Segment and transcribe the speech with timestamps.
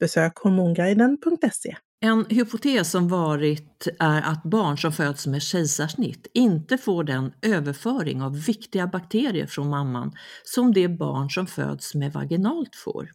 [0.00, 1.76] Besök hormonguiden.se.
[2.02, 8.22] En hypotes som varit är att barn som föds med kejsarsnitt inte får den överföring
[8.22, 10.12] av viktiga bakterier från mamman
[10.44, 13.10] som de barn som föds med vaginalt får.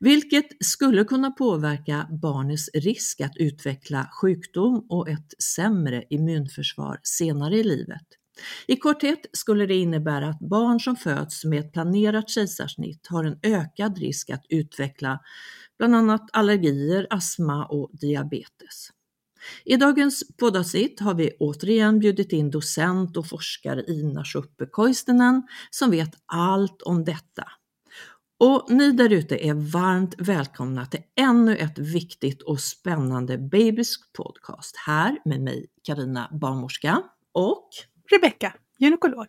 [0.00, 7.64] Vilket skulle kunna påverka barnets risk att utveckla sjukdom och ett sämre immunförsvar senare i
[7.64, 8.19] livet.
[8.66, 13.38] I korthet skulle det innebära att barn som föds med ett planerat kejsarsnitt har en
[13.42, 15.20] ökad risk att utveckla
[15.78, 18.90] bland annat allergier, astma och diabetes.
[19.64, 25.90] I dagens poddavsnitt har vi återigen bjudit in docent och forskare Ina Schuppe Koistinen som
[25.90, 27.44] vet allt om detta.
[28.40, 34.76] Och ni där ute är varmt välkomna till ännu ett viktigt och spännande babysk podcast
[34.86, 37.68] här med mig Karina barnmorska och
[38.12, 39.26] Rebecka, gynekolog.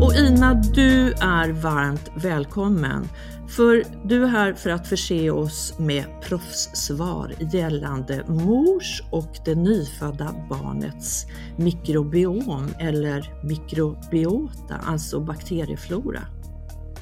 [0.00, 3.08] Och Ina, du är varmt välkommen.
[3.56, 10.34] För du är här för att förse oss med proffssvar gällande mors och det nyfödda
[10.48, 11.26] barnets
[11.56, 16.20] mikrobiom eller mikrobiota, alltså bakterieflora.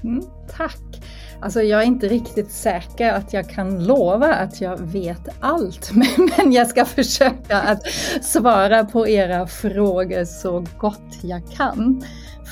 [0.04, 0.24] Mm,
[0.56, 1.02] tack!
[1.40, 5.90] Alltså jag är inte riktigt säker att jag kan lova att jag vet allt,
[6.36, 7.82] men jag ska försöka att
[8.22, 12.04] svara på era frågor så gott jag kan.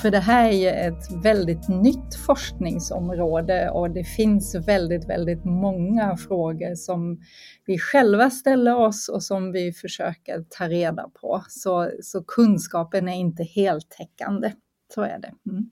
[0.02, 6.16] För det här är ju ett väldigt nytt forskningsområde och det finns väldigt, väldigt många
[6.16, 7.20] frågor som
[7.66, 11.44] vi själva ställer oss och som vi försöker ta reda på.
[11.48, 14.52] Så, så kunskapen är inte heltäckande.
[14.94, 15.32] Så är det.
[15.50, 15.70] Mm.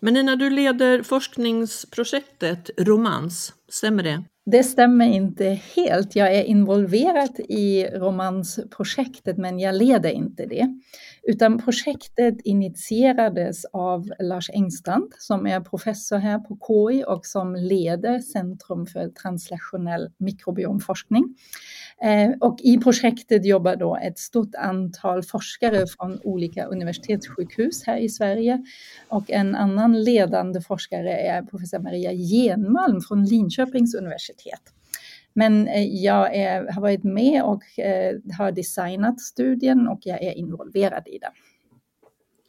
[0.00, 4.24] Men Nina, du leder forskningsprojektet Romans, stämmer det?
[4.46, 5.44] Det stämmer inte
[5.76, 6.16] helt.
[6.16, 10.68] Jag är involverad i romansprojektet men jag leder inte det.
[11.26, 18.18] Utan projektet initierades av Lars Engstrand som är professor här på KI och som leder
[18.18, 21.24] Centrum för translationell mikrobiomforskning.
[22.02, 28.08] Eh, och i projektet jobbar då ett stort antal forskare från olika universitetssjukhus här i
[28.08, 28.64] Sverige.
[29.08, 34.60] Och en annan ledande forskare är professor Maria Genmalm från Linköpings universitet.
[35.34, 40.32] Men eh, jag är, har varit med och eh, har designat studien och jag är
[40.32, 41.32] involverad i den.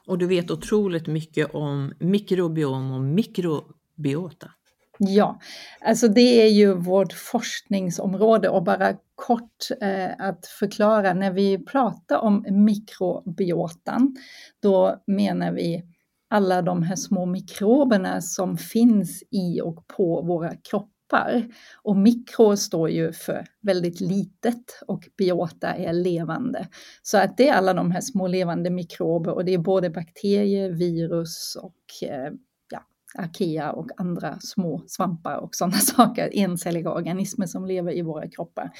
[0.07, 4.51] Och du vet otroligt mycket om mikrobiom och mikrobiota.
[4.97, 5.39] Ja,
[5.81, 12.17] alltså det är ju vårt forskningsområde och bara kort eh, att förklara när vi pratar
[12.17, 14.15] om mikrobiotan,
[14.61, 15.83] då menar vi
[16.29, 21.47] alla de här små mikroberna som finns i och på våra kroppar kroppar.
[21.83, 26.67] Och mikro står ju för väldigt litet och biota är levande.
[27.03, 30.69] Så att det är alla de här små levande mikrober och det är både bakterier,
[30.69, 32.31] virus och eh,
[32.71, 32.81] ja,
[33.15, 38.71] arkea och andra små svampar och sådana saker, encelliga organismer som lever i våra kroppar.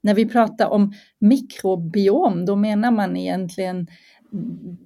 [0.00, 3.86] När vi pratar om mikrobiom, då menar man egentligen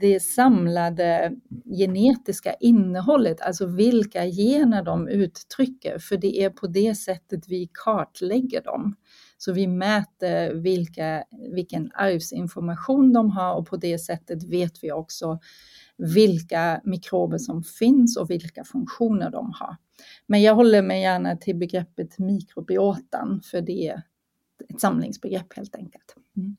[0.00, 1.32] det samlade
[1.78, 8.62] genetiska innehållet, alltså vilka gener de uttrycker, för det är på det sättet vi kartlägger
[8.62, 8.96] dem.
[9.38, 15.38] Så vi mäter vilka, vilken arvsinformation de har och på det sättet vet vi också
[15.96, 19.76] vilka mikrober som finns och vilka funktioner de har.
[20.26, 24.02] Men jag håller mig gärna till begreppet mikrobiotan för det är
[24.68, 26.14] ett samlingsbegrepp helt enkelt.
[26.36, 26.56] Mm.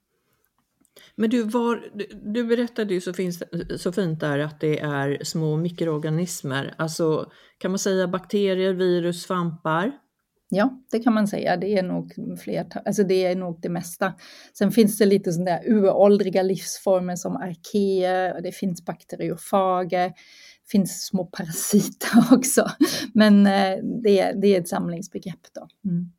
[1.20, 1.92] Men du, var,
[2.34, 3.44] du berättade ju så, finns,
[3.78, 9.92] så fint där att det är små mikroorganismer, alltså kan man säga bakterier, virus, svampar?
[10.50, 11.58] Ja, det kan man säga.
[11.58, 12.14] Det är nog
[12.44, 14.14] flertal, alltså det är nog det mesta.
[14.54, 20.72] Sen finns det lite sådana där uråldriga livsformer som arkeer, och det finns bakteriofager, det
[20.72, 22.68] finns små parasiter också.
[23.14, 25.90] Men eh, det, det är ett samlingsbegrepp då.
[25.90, 26.12] Mm.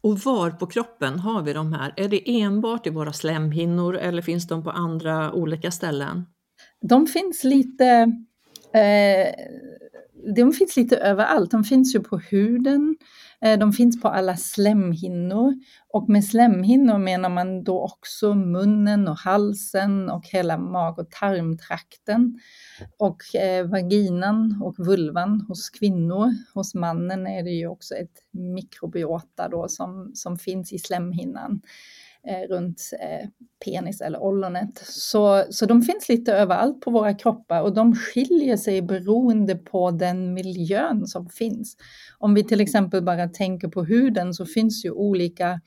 [0.00, 1.92] Och var på kroppen har vi de här?
[1.96, 6.26] Är det enbart i våra slemhinnor eller finns de på andra olika ställen?
[6.80, 8.12] De finns lite
[8.74, 9.34] eh,
[10.36, 11.50] de finns lite överallt.
[11.50, 12.96] De finns ju på huden,
[13.40, 15.54] eh, de finns på alla slemhinnor.
[15.92, 22.38] Och med slemhinnor menar man då också munnen och halsen och hela mag och tarmtrakten.
[22.98, 26.34] Och eh, vaginan och vulvan hos kvinnor.
[26.54, 31.60] Hos mannen är det ju också ett mikrobiota då som, som finns i slemhinnan.
[32.26, 33.28] Eh, runt eh,
[33.64, 34.78] penis eller ollonet.
[34.84, 39.90] Så, så de finns lite överallt på våra kroppar och de skiljer sig beroende på
[39.90, 41.76] den miljön som finns.
[42.18, 45.60] Om vi till exempel bara tänker på huden så finns ju olika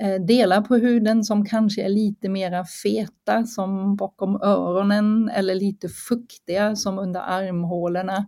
[0.00, 5.88] eh, delar på huden som kanske är lite mera feta som bakom öronen eller lite
[5.88, 8.26] fuktiga som under armhålorna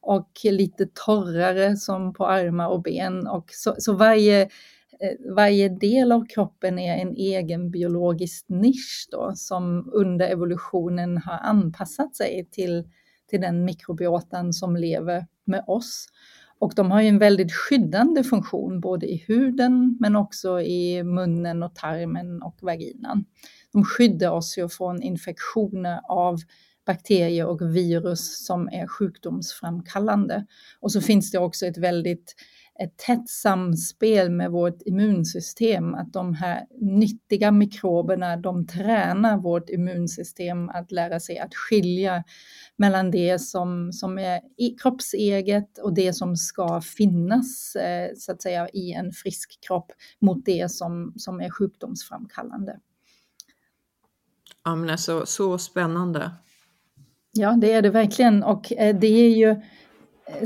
[0.00, 3.26] och lite torrare som på armar och ben.
[3.26, 4.48] Och så, så varje
[5.00, 11.38] Eh, varje del av kroppen är en egen biologisk nisch då, som under evolutionen har
[11.38, 12.84] anpassat sig till,
[13.30, 16.06] till den mikrobiotan som lever med oss.
[16.58, 21.62] Och de har ju en väldigt skyddande funktion både i huden men också i munnen
[21.62, 23.24] och tarmen och vaginan.
[23.72, 26.38] De skyddar oss ju från infektioner av
[26.86, 30.46] bakterier och virus som är sjukdomsframkallande.
[30.80, 32.34] Och så finns det också ett väldigt
[32.78, 40.68] ett tätt samspel med vårt immunsystem, att de här nyttiga mikroberna, de tränar vårt immunsystem
[40.68, 42.24] att lära sig att skilja
[42.76, 44.40] mellan det som, som är
[44.82, 50.44] kroppseget och det som ska finnas eh, så att säga i en frisk kropp mot
[50.44, 52.78] det som, som är sjukdomsframkallande.
[54.64, 56.30] Ja, men alltså, så spännande.
[57.32, 59.60] Ja, det är det verkligen och eh, det är ju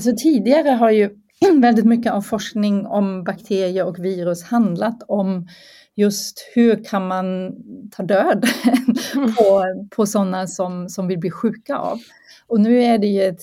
[0.00, 1.17] så tidigare har ju
[1.60, 5.48] väldigt mycket av forskning om bakterier och virus handlat om
[5.94, 7.52] just hur kan man
[7.90, 8.44] ta död
[9.38, 11.98] på, på sådana som, som vill bli sjuka av.
[12.46, 13.40] Och nu är det ett,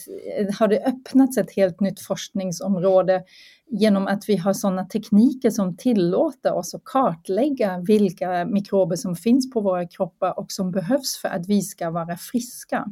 [0.59, 3.23] har det öppnats ett helt nytt forskningsområde
[3.69, 9.51] genom att vi har sådana tekniker som tillåter oss att kartlägga vilka mikrober som finns
[9.51, 12.85] på våra kroppar och som behövs för att vi ska vara friska.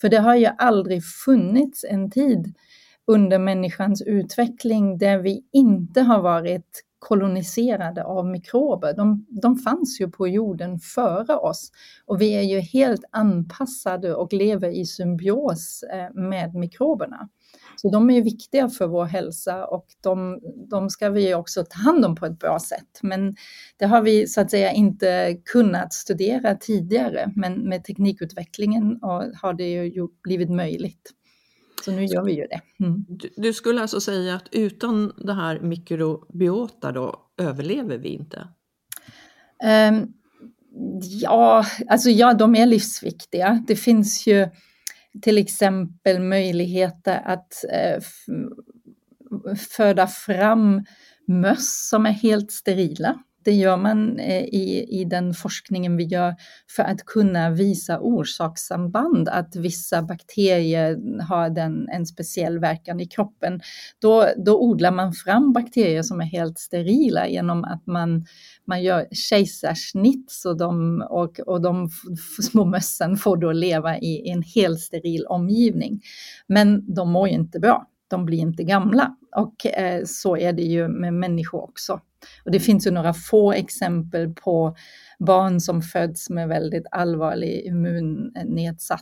[0.00, 2.54] För det har ju aldrig funnits en tid
[3.06, 8.94] under människans utveckling där vi inte har varit koloniserade av mikrober.
[8.96, 11.70] De, de fanns ju på jorden före oss
[12.06, 17.28] och vi är ju helt anpassade och lever i symbios eh, med mikroberna.
[17.76, 21.78] Så de är ju viktiga för vår hälsa och de, de ska vi också ta
[21.78, 23.00] hand om på ett bra sätt.
[23.02, 23.36] Men
[23.76, 29.68] det har vi så att säga inte kunnat studera tidigare, men med teknikutvecklingen har det
[29.68, 31.10] ju blivit möjligt.
[31.84, 32.60] Så nu gör vi ju det.
[32.84, 33.04] Mm.
[33.08, 38.48] Du, du, skulle alltså säga att utan det här mikrobiota då överlever vi inte?
[39.90, 40.12] Um,
[41.20, 43.64] ja, alltså ja, de är livsviktiga.
[43.66, 44.48] Det finns ju
[45.22, 48.02] till exempel möjligheter att eh,
[49.76, 50.84] föda fram
[51.26, 53.18] möss som är helt sterila.
[53.44, 56.34] Det gör man eh, i, i den forskningen vi gör
[56.76, 63.60] för att kunna visa orsakssamband, att vissa bakterier har den, en speciell verkan i kroppen.
[63.98, 68.26] Då, då odlar man fram bakterier som är helt sterila genom att man,
[68.66, 71.90] man gör kejsarsnitt så de, och, och de
[72.42, 76.00] små mössen får då leva i en helt steril omgivning.
[76.46, 79.16] Men de mår ju inte bra de blir inte gamla.
[79.36, 82.00] Och eh, så är det ju med människor också.
[82.44, 84.76] Och det finns ju några få exempel på
[85.18, 89.00] barn som föds med väldigt allvarlig immunnedsatt,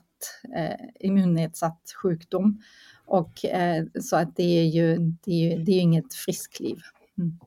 [0.57, 2.62] eh, immunnedsatt sjukdom.
[3.07, 6.78] Och, eh, så att det är ju, det är ju, det är inget friskliv.
[7.19, 7.38] Mm.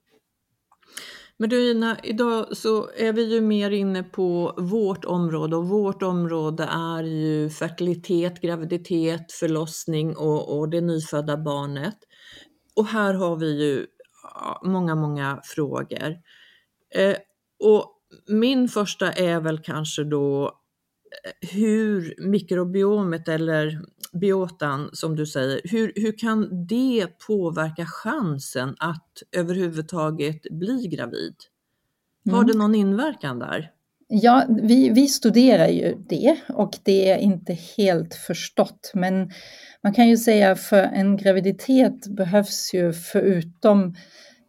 [1.38, 6.04] Men du Ina, idag så är vi ju mer inne på vårt område och vårt
[6.04, 11.98] område är ju fertilitet, graviditet, förlossning och, och det nyfödda barnet.
[12.76, 13.86] Och här har vi ju
[14.64, 16.16] många, många frågor.
[16.96, 17.16] Eh,
[17.60, 17.92] och
[18.28, 23.82] min första är väl kanske då eh, hur mikrobiomet eller
[24.20, 31.36] biotan som du säger, hur, hur kan det påverka chansen att överhuvudtaget bli gravid?
[32.32, 32.48] Har mm.
[32.48, 33.72] det någon inverkan där?
[34.08, 38.92] Ja, vi, vi studerar ju det och det är inte helt förstått.
[38.94, 39.32] Men
[39.84, 43.96] man kan ju säga för en graviditet behövs ju förutom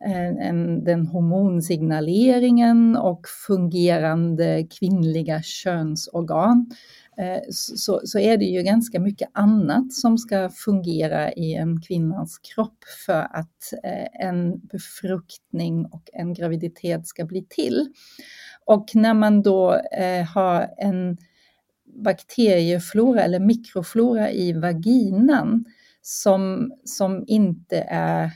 [0.07, 6.71] eh, en, den hormonsignaleringen och fungerande kvinnliga könsorgan
[7.19, 12.39] Eh, så, så är det ju ganska mycket annat som ska fungera i en kvinnas
[12.39, 17.89] kropp för att eh, en befruktning och en graviditet ska bli till.
[18.65, 21.17] Och när man då eh, har en
[22.05, 25.65] bakterieflora eller mikroflora i vaginan
[26.03, 28.31] som, som inte är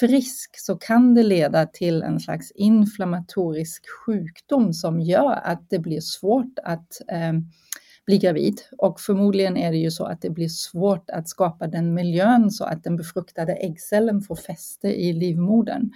[0.00, 6.00] frisk så kan det leda till en slags inflammatorisk sjukdom som gör att det blir
[6.00, 7.32] svårt att eh,
[8.06, 8.60] bli gravid.
[8.78, 12.64] Och förmodligen är det ju så att det blir svårt att skapa den miljön så
[12.64, 15.90] att den befruktade äggcellen får fäste i livmodern.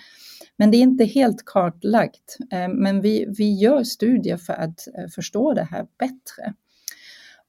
[0.56, 2.36] Men det är inte helt kartlagt.
[2.52, 6.54] Eh, men vi, vi gör studier för att eh, förstå det här bättre.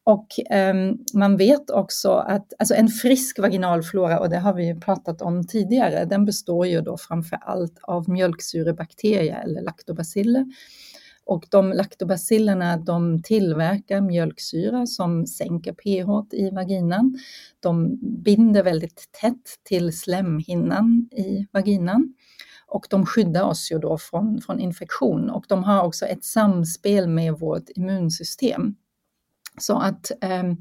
[0.03, 0.27] Och
[0.73, 5.47] um, man vet också att alltså en frisk vaginalflora, och det har vi pratat om
[5.47, 10.45] tidigare, den består ju då framför allt av mjölksyrebakterier eller laktobaciller
[11.31, 17.19] och de laktobacillerna de tillverkar mjölksyra som sänker pH i vaginan.
[17.59, 22.13] De binder väldigt tätt till slemhinnan i vaginan
[22.67, 27.07] och de skyddar oss ju då från, från infektion och de har också ett samspel
[27.07, 28.75] med vårt immunsystem.
[29.57, 30.57] Så, att, ehm,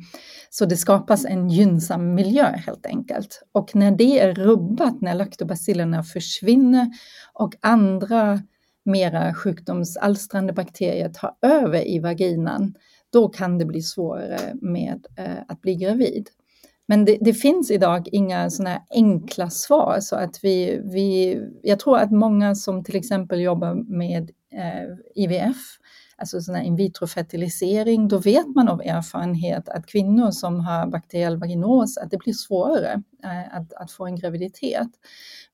[0.51, 3.43] så det skapas en gynnsam miljö helt enkelt.
[3.53, 6.91] Och när det är rubbat, när laktobacillerna försvinner
[7.33, 8.41] och andra
[8.85, 12.75] mera sjukdomsalstrande bakterier tar över i vaginan,
[13.13, 16.29] då kan det bli svårare med eh, att bli gravid.
[16.91, 21.99] Men det, det, finns idag inga sådana enkla svar så att vi, vi, jag tror
[21.99, 25.57] att många som till exempel jobbar med eh, IVF,
[26.17, 31.37] alltså sån här in vitro-fertilisering, då vet man av erfarenhet att kvinnor som har bakteriell
[31.37, 34.89] vaginos, att det blir svårare eh, att, att, få en graviditet.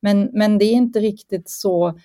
[0.01, 1.99] Men, men det är inte riktigt så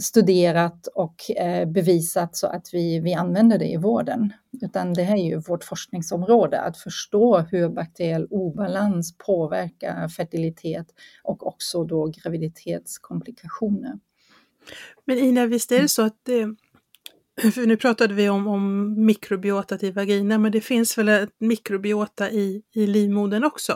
[0.00, 4.32] studerat och eh, bevisat så att vi, vi använder det i vården.
[4.62, 10.86] Utan det här är ju vårt forskningsområde, att förstå hur bakteriell obalans påverkar fertilitet
[11.22, 13.98] och också då graviditetskomplikationer.
[15.04, 16.56] Men Ina, visst är det så att det,
[17.52, 22.30] för nu pratade vi om, om mikrobiotat i vagina, men det finns väl ett mikrobiota
[22.30, 23.72] i, i livmodern också?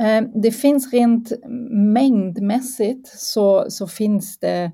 [0.00, 1.32] Eh, det finns rent
[1.70, 4.72] mängdmässigt så, så finns det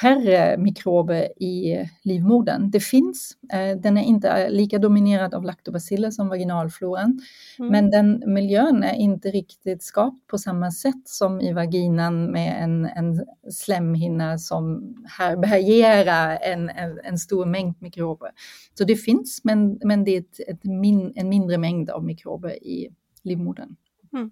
[0.00, 2.70] färre mikrober i livmodern.
[2.70, 7.20] Det finns, eh, den är inte lika dominerad av laktobaciller som vaginalfloran,
[7.58, 7.72] mm.
[7.72, 12.84] men den miljön är inte riktigt skapt på samma sätt som i vaginan med en,
[12.84, 18.30] en slemhinna som härbärgerar en, en, en, stor mängd mikrober.
[18.78, 22.64] Så det finns, men, men det är ett, ett min, en mindre mängd av mikrober
[22.64, 22.88] i
[23.22, 23.76] livmodern.
[24.12, 24.30] Mm.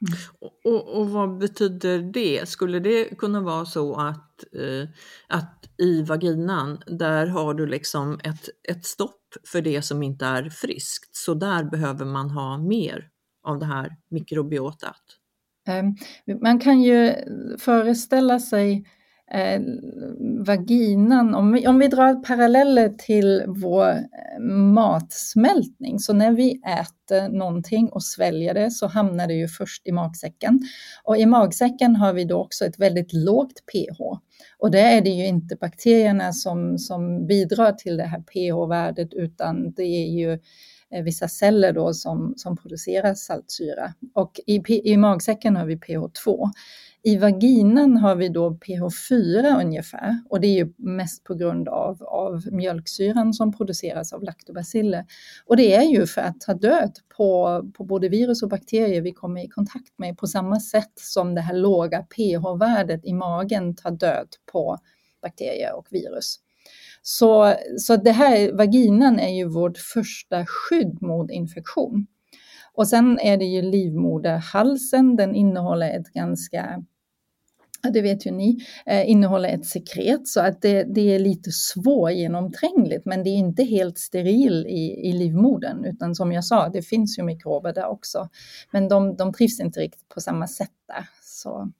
[0.00, 0.18] Mm.
[0.64, 2.48] Och, och, vad betyder det?
[2.48, 4.88] Skulle det kunna vara så att, eh,
[5.28, 10.50] att i vaginan, där har du liksom ett, ett stopp för det som inte är
[10.50, 13.08] friskt, så där behöver man ha mer
[13.44, 15.02] av det här mikrobiotat?
[15.68, 15.96] Ehm,
[16.42, 17.14] man kan ju
[17.58, 18.86] föreställa sig
[19.30, 19.60] eh,
[20.46, 24.40] vaginan, om vi, om vi drar paralleller till vår eh,
[24.74, 29.92] matsmältning, så när vi äter någonting och sväljer det så hamnar det ju först i
[29.92, 30.60] magsäcken.
[31.04, 34.00] Och i magsäcken har vi då också ett väldigt lågt pH.
[34.58, 39.72] Och det är det ju inte bakterierna som, som bidrar till det här pH-värdet, utan
[39.72, 40.32] det är ju
[40.90, 43.92] eh, vissa celler då som, som producerar saltsyra.
[44.14, 46.50] Och i, i magsäcken har vi pH2.
[47.08, 52.02] I vaginan har vi då pH4 ungefär och det är ju mest på grund av,
[52.02, 55.04] av mjölksyran som produceras av laktobaciller.
[55.46, 59.12] Och det är ju för att ta död på, på både virus och bakterier vi
[59.12, 63.90] kommer i kontakt med på samma sätt som det här låga pH-värdet i magen tar
[63.90, 64.78] död på
[65.22, 66.36] bakterier och virus.
[67.02, 72.06] Så, så det här, vaginan är ju vårt första skydd mot infektion.
[72.74, 76.84] Och sen är det ju livmoderhalsen, den innehåller ett ganska
[77.82, 83.06] det vet ju ni, eh, innehåller ett sekret så att det, det, är lite svårgenomträngligt
[83.06, 87.18] men det är inte helt steril i, i livmodern utan som jag sa, det finns
[87.18, 88.28] ju mikrober där också.
[88.70, 91.08] Men de, de trivs inte riktigt på samma sätt där.
[91.22, 91.72] Så.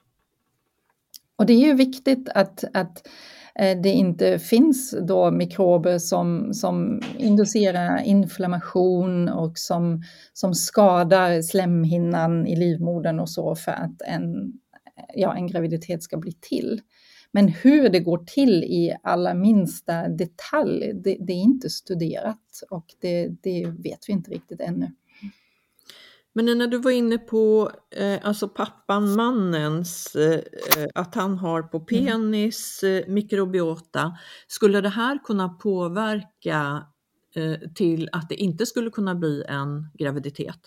[1.37, 3.09] Och det är ju viktigt att, att
[3.55, 10.03] eh, det inte finns då mikrober som, som inducerar inflammation och som,
[10.33, 14.53] som skadar slemhinnan i livmodern och så för att en
[15.15, 16.81] ja, en graviditet ska bli till.
[17.33, 22.87] Men hur det går till i alla minsta detalj, det, det är inte studerat och
[23.01, 24.93] det, det, vet vi inte riktigt ännu.
[26.33, 30.41] Men när du var inne på eh, alltså pappan, mannens, eh,
[30.95, 31.87] att han har på mm.
[31.87, 36.87] penis eh, mikrobiota, skulle det här kunna påverka
[37.35, 40.59] eh, till att det inte skulle kunna bli en graviditet?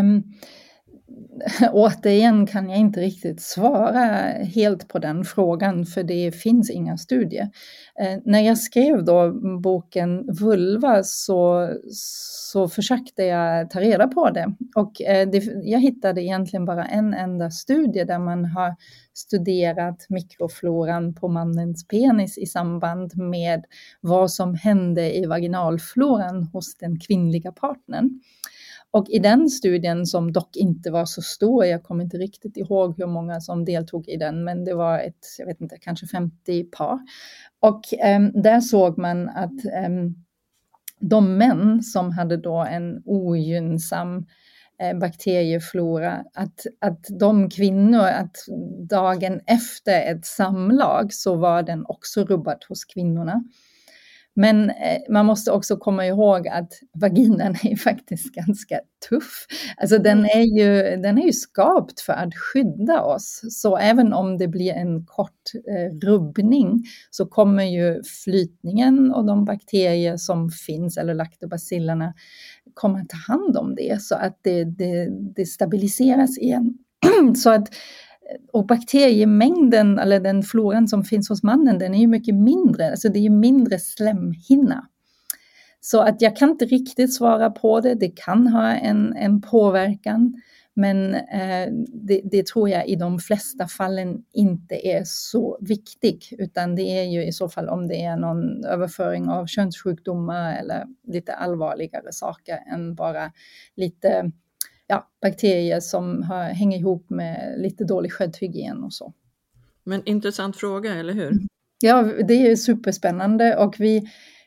[0.00, 0.22] Um,
[1.72, 4.04] återigen kan jag inte riktigt svara
[4.44, 7.50] helt på den frågan för det finns inga studier.
[8.00, 14.54] Eh, när jag skrev då boken Vulva så, så försökte jag ta reda på det
[14.76, 18.76] och eh, det, jag hittade egentligen bara en enda studie där man har
[19.14, 23.64] studerat mikrofloran på mannens penis i samband med
[24.00, 28.20] vad som hände i vaginalfloran hos den kvinnliga partnern.
[28.92, 32.98] Och i den studien som dock inte var så stor, jag kommer inte riktigt ihåg
[32.98, 36.64] hur många som deltog i den, men det var ett, jag vet inte, kanske 50
[36.64, 36.98] par.
[37.60, 37.80] Och
[38.16, 40.24] um, där såg man att um,
[41.00, 44.26] de män som hade då en ogynnsam
[44.78, 48.36] eh, bakterieflora, att, att de kvinnor, att
[48.88, 53.44] dagen efter ett samlag så var den också rubbad hos kvinnorna.
[54.34, 59.46] Men eh, man måste också komma ihåg att vaginan är faktiskt ganska tuff.
[59.76, 60.30] Alltså den mm.
[60.34, 63.40] är ju, den är ju skapt för att skydda oss.
[63.50, 69.44] Så även om det blir en kort eh, rubbning så kommer ju flytningen och de
[69.44, 72.14] bakterier som finns, eller laktobacillerna,
[72.74, 76.78] komma ta hand om det så att det, det, det stabiliseras igen.
[77.36, 77.68] så att
[78.52, 83.08] och bakteriemängden, eller den floran som finns hos mannen, den är ju mycket mindre, alltså
[83.08, 84.88] det är ju mindre slemhinna.
[85.80, 90.42] Så att jag kan inte riktigt svara på det, det kan ha en, en påverkan,
[90.74, 96.74] men eh, det, det, tror jag i de flesta fallen inte är så viktigt, utan
[96.74, 101.32] det är ju i så fall om det är någon överföring av könssjukdomar eller lite
[101.32, 103.32] allvarligare saker än bara
[103.76, 104.30] lite
[104.92, 109.12] ja, bakterier som har, hänger ihop med lite dålig sköldhygien och så.
[109.84, 111.26] Men intressant fråga, eller hur?
[111.26, 111.46] Mm.
[111.80, 114.02] Ja, det är superspännande och vi,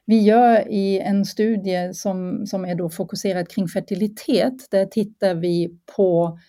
[0.05, 5.79] vi gör i en studie som, som är då fokuserad kring fertilitet, där tittar vi
[5.95, 6.39] på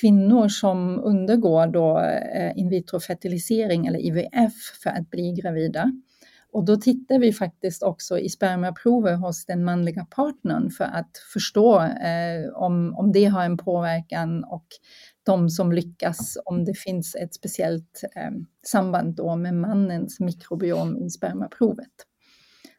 [0.00, 2.00] kvinnor som undergår då
[2.34, 5.92] eh, in vitro-fertilisering eller IVF för att bli gravida.
[6.56, 11.82] Och då tittar vi faktiskt också i spermaprover hos den manliga partnern för att förstå
[11.82, 14.66] eh, om, om det har en påverkan och
[15.22, 18.30] de som lyckas, om det finns ett speciellt eh,
[18.66, 21.92] samband då med mannens mikrobiom i spermaprovet.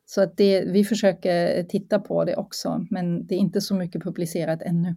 [0.06, 4.04] Så att det, vi försöker titta på det också, men det är inte så mycket
[4.04, 4.96] publicerat ännu.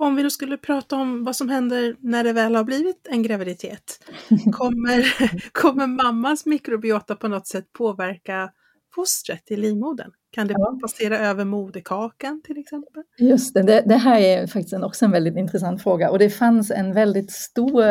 [0.00, 3.22] Om vi då skulle prata om vad som händer när det väl har blivit en
[3.22, 4.00] graviditet.
[4.52, 5.04] Kommer,
[5.52, 8.50] kommer mammans mikrobiota på något sätt påverka
[8.94, 10.10] fostret i livmodern?
[10.30, 10.78] Kan det ja.
[10.82, 13.02] passera över moderkakan till exempel?
[13.18, 16.70] Just det, det, det här är faktiskt också en väldigt intressant fråga och det fanns
[16.70, 17.84] en väldigt stor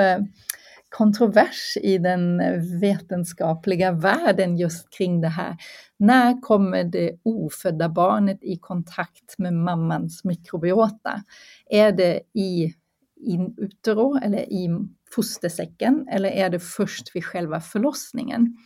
[0.89, 2.41] kontrovers i den
[2.82, 5.56] vetenskapliga världen just kring det här.
[5.98, 11.24] När kommer det ofödda barnet i kontakt med mammans mikrobiota?
[11.70, 12.74] Är det i
[13.20, 14.70] in utero eller i
[15.16, 18.58] fostersäcken eller är det först vid själva förlossningen?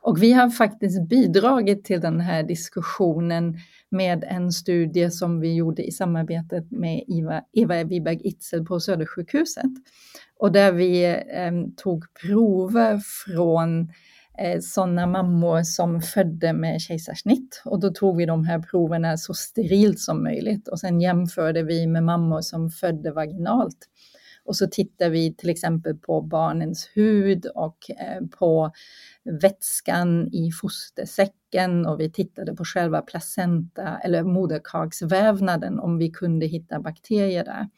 [0.00, 3.58] Och vi har faktiskt bidragit till den här diskussionen
[3.90, 9.70] med en studie som vi gjorde i samarbetet med Eva, Eva Wiberg Itzel på Södersjukhuset.
[10.38, 13.86] Och där vi eh, tog prover från eh,
[14.38, 17.62] Eh, sådana mammor som födde med kejsarsnitt.
[17.64, 21.86] Och då tog vi de här proverna så sterilt som möjligt och sen jämförde vi
[21.86, 23.88] med mammor som födde vaginalt.
[24.44, 28.70] Och så tittar vi till exempel på barnens hud och eh, på
[29.42, 36.80] vätskan i fostersäcken och vi tittade på själva placenta eller moderkaksvävnaden om vi kunde hitta
[36.80, 37.68] bakterier där.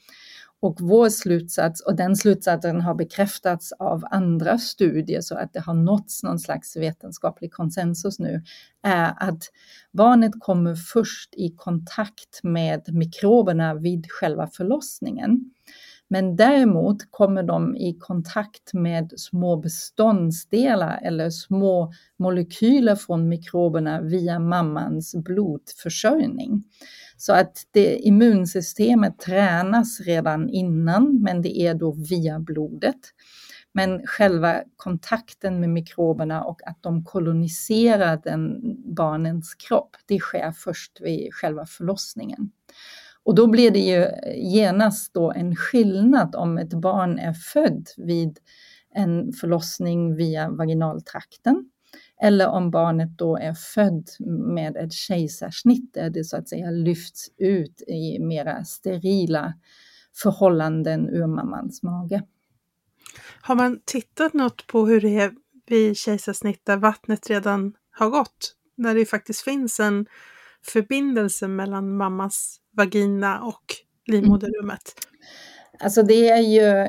[0.60, 5.74] Och vår slutsats, och den slutsatsen har bekräftats av andra studier så att det har
[5.74, 8.42] nåtts någon slags vetenskaplig konsensus nu,
[8.82, 9.42] är att
[9.92, 15.50] barnet kommer först i kontakt med mikroberna vid själva förlossningen.
[16.10, 24.38] Men däremot kommer de i kontakt med små beståndsdelar eller små molekyler från mikroberna via
[24.38, 26.64] mammans blodförsörjning.
[27.16, 33.00] Så att det immunsystemet tränas redan innan, men det är då via blodet.
[33.72, 38.60] Men själva kontakten med mikroberna och att de koloniserar den
[38.94, 42.50] barnens kropp, det sker först vid själva förlossningen.
[43.28, 48.38] Och då blir det ju genast då en skillnad om ett barn är född vid
[48.94, 51.70] en förlossning via vaginaltrakten
[52.22, 54.08] eller om barnet då är född
[54.54, 59.54] med ett kejsarsnitt där det så att säga lyfts ut i mera sterila
[60.22, 62.22] förhållanden ur mammans mage.
[63.40, 65.32] Har man tittat något på hur det är
[65.66, 68.54] vid kejsarsnitt där vattnet redan har gått?
[68.76, 70.06] När det faktiskt finns en
[70.62, 73.64] förbindelse mellan mammas vagina och
[74.06, 74.94] livmoderrummet?
[75.80, 76.88] Alltså det är ju,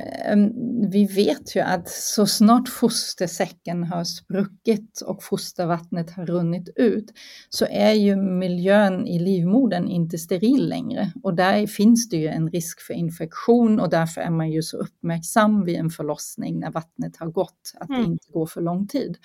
[0.89, 7.13] vi vet ju att så snart fostersäcken har spruckit och fostervattnet har runnit ut
[7.49, 12.49] så är ju miljön i livmodern inte steril längre och där finns det ju en
[12.49, 17.17] risk för infektion och därför är man ju så uppmärksam vid en förlossning när vattnet
[17.17, 18.01] har gått, att mm.
[18.01, 19.17] det inte går för lång tid.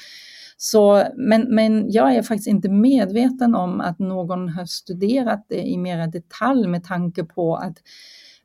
[0.56, 5.78] Så, men, men jag är faktiskt inte medveten om att någon har studerat det i
[5.78, 7.78] mera detalj med tanke på att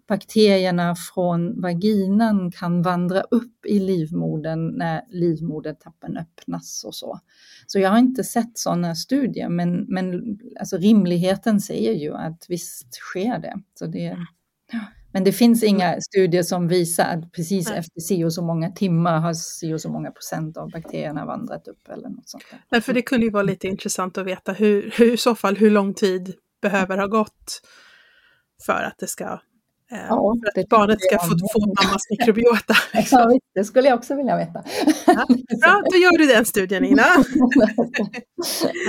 [0.10, 7.20] bakterierna från vaginan kan vandra upp i livmodern när livmodertappen öppnas och så.
[7.68, 12.94] Så jag har inte sett sådana studier, men, men alltså rimligheten säger ju att visst
[12.94, 13.54] sker det.
[13.80, 14.18] Så det
[15.12, 19.20] men det finns inga studier som visar att precis efter si och så många timmar
[19.20, 22.44] har si och så många procent av bakterierna vandrat upp eller något sånt.
[22.52, 22.62] Där.
[22.70, 25.58] Nej, för det kunde ju vara lite intressant att veta hur, hur i så fall
[25.58, 27.62] hur lång tid behöver ha gått
[28.66, 29.40] för att det ska
[29.90, 32.74] ja, för att barnet ska få, få mammas mikrobiota.
[32.94, 33.20] Liksom.
[33.20, 34.64] Ja, det skulle jag också vilja veta.
[35.08, 35.26] Ja,
[35.62, 37.02] bra, då gör du den studien Ina.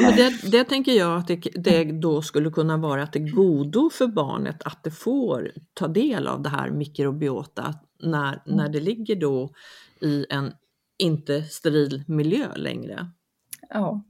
[0.02, 3.34] ja, det, det tänker jag att det, det, då skulle kunna vara att det är
[3.34, 8.56] godo för barnet att det får ta del av det här mikrobiota när, mm.
[8.56, 9.50] när det ligger då
[10.00, 10.52] i en
[10.98, 13.10] inte steril miljö längre.
[13.68, 14.04] Ja,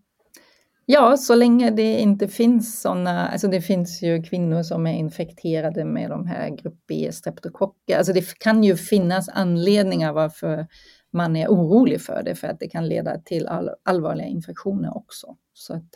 [0.92, 5.84] Ja, så länge det inte finns sådana, alltså det finns ju kvinnor som är infekterade
[5.84, 7.98] med de här grupp B-streptokocker.
[7.98, 10.66] Alltså det kan ju finnas anledningar varför
[11.10, 15.36] man är orolig för det, för att det kan leda till all, allvarliga infektioner också.
[15.52, 15.88] Så att,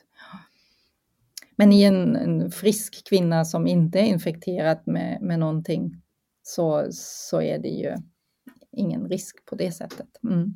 [1.57, 6.02] men i en, en, frisk kvinna som inte är infekterad med, med någonting
[6.42, 7.96] så, så är det ju
[8.72, 10.09] ingen risk på det sättet.
[10.24, 10.54] Mm.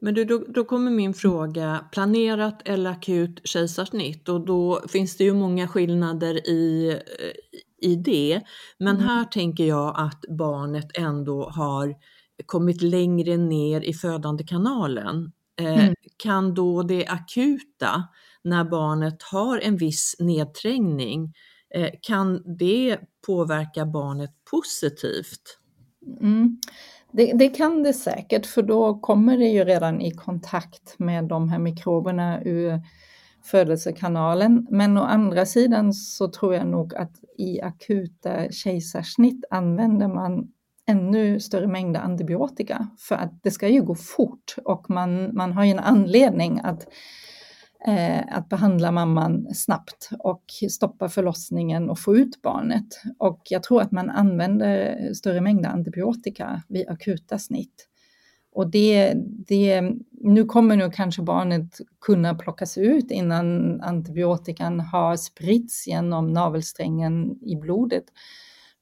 [0.00, 4.28] Men du, då, då, kommer min fråga, planerat eller akut kejsarsnitt?
[4.28, 6.98] Och då finns det ju många skillnader i,
[7.80, 8.42] i det.
[8.78, 9.08] Men mm.
[9.08, 11.94] här tänker jag att barnet ändå har
[12.46, 15.32] kommit längre ner i födandekanalen.
[15.60, 15.94] Eh, mm.
[16.16, 18.08] Kan då det akuta,
[18.42, 21.34] när barnet har en viss nedträngning,
[21.74, 25.58] eh, kan det påverka barnet positivt?
[26.20, 26.60] Mm.
[27.12, 31.48] Det, det, kan det säkert, för då kommer det ju redan i kontakt med de
[31.48, 32.80] här mikroberna ur
[33.44, 34.66] födelsekanalen.
[34.70, 40.48] Men å andra sidan så tror jag nog att i akuta kejsarsnitt använder man
[40.86, 45.64] ännu större mängder antibiotika för att det ska ju gå fort och man, man har
[45.64, 46.86] ju en anledning att
[47.86, 52.86] Eh, att behandla mamman snabbt och stoppa förlossningen och få ut barnet.
[53.18, 57.88] Och jag tror att man använder större mängder antibiotika vid akuta snitt.
[58.52, 59.14] Och det,
[59.48, 67.38] det, nu kommer nu kanske barnet kunna plockas ut innan antibiotikan har spritts genom navelsträngen
[67.42, 68.04] i blodet.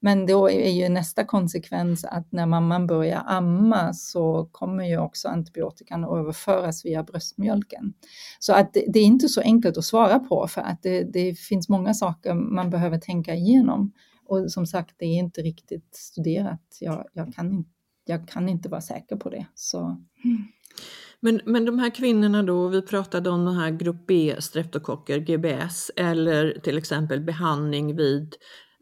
[0.00, 5.28] Men då är ju nästa konsekvens att när mamman börjar amma så kommer ju också
[5.28, 7.92] antibiotikan att överföras via bröstmjölken.
[8.38, 11.38] Så att det, det är inte så enkelt att svara på för att det, det,
[11.38, 13.92] finns många saker man behöver tänka igenom.
[14.26, 16.78] Och som sagt, det är inte riktigt studerat.
[16.80, 17.64] Jag, jag, kan,
[18.04, 19.46] jag kan inte vara säker på det.
[19.54, 20.02] Så.
[21.20, 25.90] Men, men de här kvinnorna då, vi pratade om de här grupp B streptokocker, GBS,
[25.96, 28.34] eller till exempel behandling vid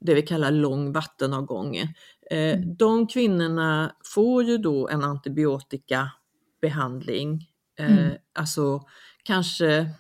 [0.05, 1.77] det vi kallar lång vattenavgång.
[1.77, 1.89] Eh,
[2.31, 2.77] mm.
[2.77, 8.17] De kvinnorna får ju då en antibiotikabehandling, eh, mm.
[8.35, 8.83] alltså
[9.23, 9.91] kanske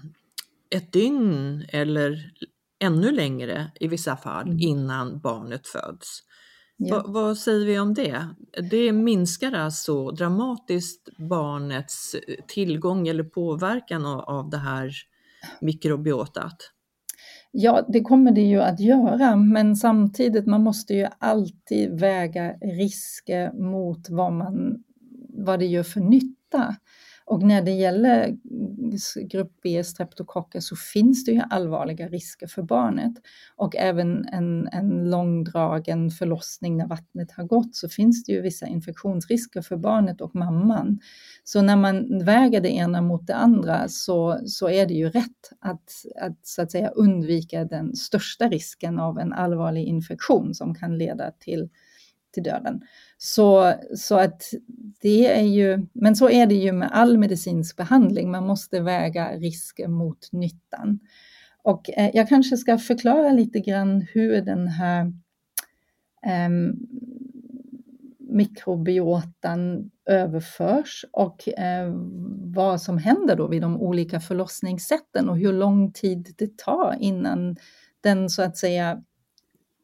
[0.70, 2.32] ett dygn eller
[2.78, 4.58] ännu längre i vissa fall mm.
[4.60, 6.22] innan barnet föds.
[6.76, 6.96] Ja.
[6.96, 8.28] Va, vad säger vi om det?
[8.70, 12.16] Det minskar alltså dramatiskt barnets
[12.48, 14.92] tillgång eller påverkan av, av det här
[15.60, 16.73] mikrobiotat?
[17.56, 23.52] Ja, det kommer det ju att göra, men samtidigt man måste ju alltid väga risker
[23.52, 24.84] mot vad, man,
[25.28, 26.76] vad det gör för nytta.
[27.26, 28.36] Och när det gäller
[29.28, 33.12] grupp B streptokocker så finns det ju allvarliga risker för barnet.
[33.56, 38.66] Och även en, en långdragen förlossning när vattnet har gått så finns det ju vissa
[38.66, 40.98] infektionsrisker för barnet och mamman.
[41.44, 45.52] Så när man väger det ena mot det andra så, så är det ju rätt
[45.60, 50.98] att, att, så att säga, undvika den största risken av en allvarlig infektion som kan
[50.98, 51.68] leda till
[52.34, 52.80] till döden.
[53.18, 54.42] Så, så att
[55.00, 59.32] det är ju, men så är det ju med all medicinsk behandling, man måste väga
[59.32, 60.98] risker mot nyttan.
[61.62, 65.12] Och eh, jag kanske ska förklara lite grann hur den här
[66.26, 66.48] eh,
[68.18, 71.92] mikrobiotan överförs och eh,
[72.54, 77.56] vad som händer då vid de olika förlossningssätten och hur lång tid det tar innan
[78.00, 79.02] den så att säga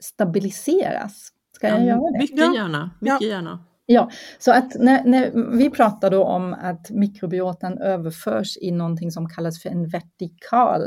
[0.00, 1.32] stabiliseras.
[1.60, 2.18] Ska jag göra det?
[2.18, 2.90] Mycket gärna.
[3.00, 3.28] Mycket ja.
[3.28, 3.64] gärna.
[3.86, 9.28] Ja, så att när, när, vi pratar då om att mikrobiotan överförs i någonting som
[9.28, 10.82] kallas för en vertikal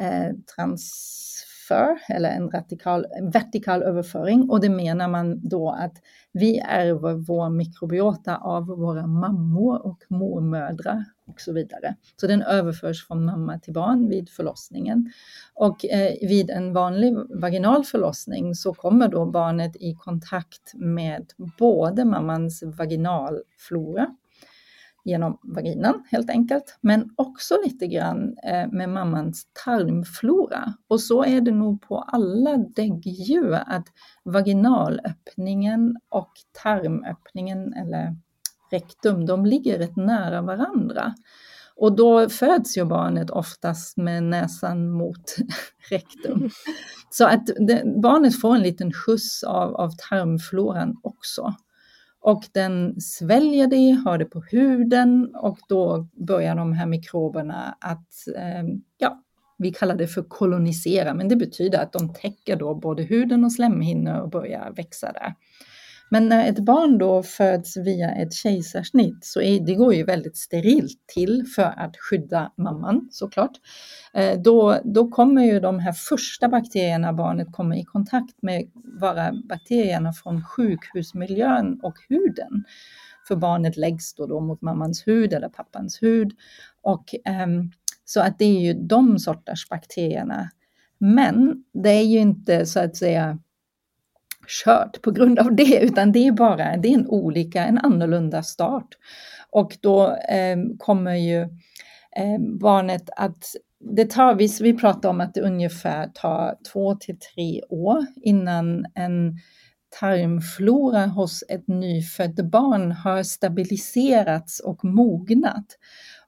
[0.00, 5.94] eh, transfer eller en vertikal, vertikal överföring och det menar man då att
[6.32, 11.96] vi ärver vår mikrobiota av våra mammor och mormödrar och så vidare.
[12.16, 15.12] Så den överförs från mamma till barn vid förlossningen.
[15.54, 22.04] Och eh, vid en vanlig vaginal förlossning så kommer då barnet i kontakt med både
[22.04, 24.06] mammans vaginalflora
[25.04, 30.74] genom vaginan helt enkelt, men också lite grann eh, med mammans tarmflora.
[30.88, 33.86] Och så är det nog på alla däggdjur att
[34.22, 36.32] vaginalöppningen och
[36.62, 38.16] tarmöppningen eller
[38.74, 41.14] rektum, de ligger rätt nära varandra.
[41.76, 45.36] Och då föds ju barnet oftast med näsan mot
[45.90, 46.50] rektum.
[47.10, 51.54] Så att det, barnet får en liten skjuts av, av tarmfloran också.
[52.20, 58.08] Och den sväljer det, har det på huden och då börjar de här mikroberna att,
[58.36, 58.64] eh,
[58.98, 59.22] ja,
[59.58, 63.52] vi kallar det för kolonisera, men det betyder att de täcker då både huden och
[63.52, 65.34] slemhinnor och börjar växa där.
[66.10, 70.36] Men när ett barn då föds via ett kejsarsnitt så är, det går ju väldigt
[70.36, 73.52] sterilt till för att skydda mamman såklart.
[74.14, 79.32] Eh, då, då kommer ju de här första bakterierna barnet kommer i kontakt med vara
[79.48, 82.64] bakterierna från sjukhusmiljön och huden.
[83.28, 86.32] För barnet läggs då, då mot mammans hud eller pappans hud.
[86.82, 87.14] Och,
[87.44, 87.72] um,
[88.04, 90.50] så att det är ju de sorters bakterierna.
[90.98, 93.38] Men det är ju inte så att säga
[94.48, 98.42] kört på grund av det, utan det är bara det är en olika, en annorlunda
[98.42, 98.88] start.
[99.50, 101.40] Och då eh, kommer ju
[102.16, 103.44] eh, barnet att
[103.96, 108.86] det tar, vi, vi pratar om att det ungefär tar två till tre år innan
[108.94, 109.38] en
[110.00, 115.66] tarmflora hos ett nyfött barn har stabiliserats och mognat.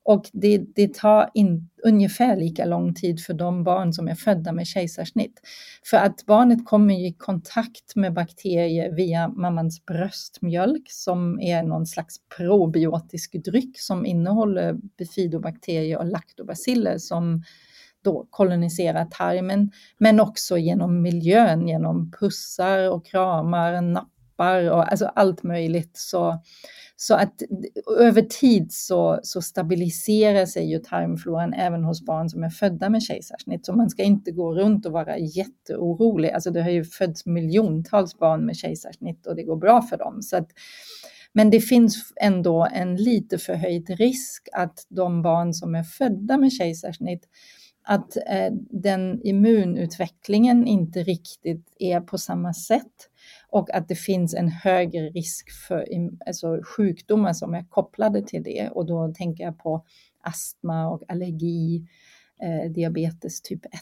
[0.06, 4.52] Och det, det tar in, ungefär lika lång tid för de barn som är födda
[4.52, 5.40] med kejsarsnitt.
[5.84, 12.16] För att barnet kommer i kontakt med bakterier via mammans bröstmjölk som är någon slags
[12.36, 17.42] probiotisk dryck som innehåller bifidobakterier och laktobaciller som
[18.04, 23.72] då koloniserar tarmen, men också genom miljön, genom pussar och kramar,
[24.36, 25.90] nappar och alltså allt möjligt.
[25.94, 26.42] Så
[26.98, 27.42] så att
[27.98, 33.02] över tid så, så stabiliserar sig ju tarmfloran även hos barn som är födda med
[33.02, 33.66] kejsarsnitt.
[33.66, 36.30] Så man ska inte gå runt och vara jätteorolig.
[36.30, 40.22] Alltså det har ju fötts miljontals barn med kejsarsnitt och det går bra för dem.
[40.22, 40.48] Så att,
[41.32, 46.52] men det finns ändå en lite förhöjd risk att de barn som är födda med
[46.52, 47.24] kejsarsnitt
[47.88, 53.10] att eh, den immunutvecklingen inte riktigt är på samma sätt
[53.56, 55.86] och att det finns en högre risk för
[56.26, 58.68] alltså, sjukdomar som är kopplade till det.
[58.68, 59.84] Och då tänker jag på
[60.20, 61.86] astma och allergi,
[62.42, 63.72] eh, diabetes typ 1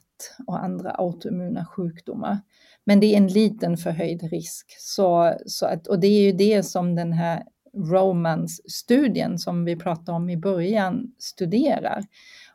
[0.46, 2.38] och andra autoimmuna sjukdomar.
[2.84, 4.66] Men det är en liten förhöjd risk.
[4.78, 7.42] Så, så att, och det är ju det som den här
[7.76, 12.04] Romance-studien som vi pratade om i början studerar.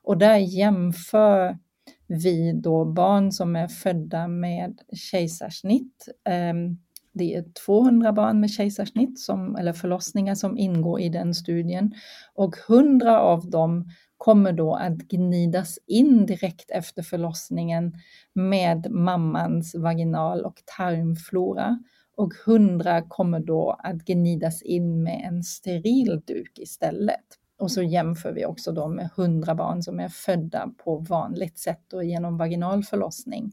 [0.03, 1.57] Och där jämför
[2.07, 6.53] vi då barn som är födda med kejsarsnitt eh,
[7.13, 11.93] det är 200 barn med kejsarsnitt som, eller förlossningar som ingår i den studien
[12.35, 17.93] och 100 av dem kommer då att gnidas in direkt efter förlossningen
[18.33, 21.79] med mammans vaginal och tarmflora.
[22.17, 27.38] och 100 kommer då att gnidas in med en steril duk istället.
[27.59, 31.93] Och så jämför vi också då med 100 barn som är födda på vanligt sätt
[31.93, 33.51] och genom vaginal förlossning.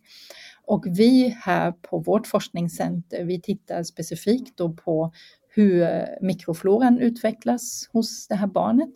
[0.64, 5.12] Och vi här på vårt forskningscenter, vi tittar specifikt då på
[5.48, 8.90] hur mikrofloran utvecklas hos det här barnet,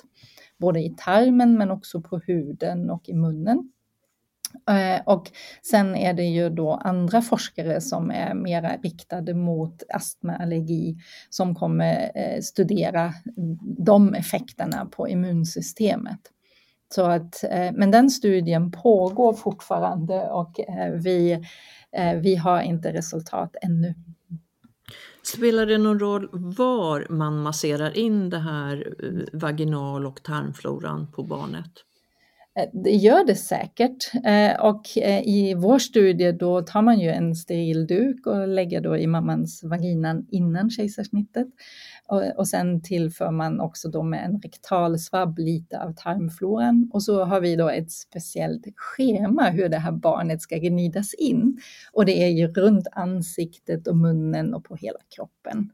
[0.59, 3.73] både i tarmen men också på huden och i munnen.
[4.71, 5.31] Eh, och
[5.63, 10.97] sen är det ju då andra forskare som är mera riktade mot astmaallergi
[11.31, 13.13] som kommer eh, studera
[13.79, 16.21] de effekterna på immunsystemet.
[16.95, 20.61] Så att, eh, men den studien pågår fortfarande och
[20.95, 21.45] vi,
[22.23, 23.95] vi har inte resultat ännu.
[25.23, 28.95] Spelar det någon roll var man masserar in det här
[29.33, 31.85] vaginal och tarmfloran på barnet?
[32.59, 34.15] Eh, det gör det säkert.
[34.25, 38.81] Eh, och eh, i vår studie då tar man ju en steril duk och lägger
[38.81, 41.49] då i mammans vagina innan kejsarsnittet.
[42.37, 46.91] Och sen tillför man också då med en rektalsvabb lite av tarmfloran.
[46.93, 51.61] Och så har vi då ett speciellt schema hur det här barnet ska gnidas in.
[51.93, 55.71] Och det är ju runt ansiktet och munnen och på hela kroppen.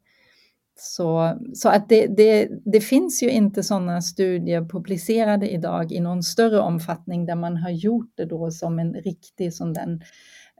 [0.78, 6.22] Så, så att det, det, det finns ju inte sådana studier publicerade idag i någon
[6.22, 10.00] större omfattning där man har gjort det då som en riktig som den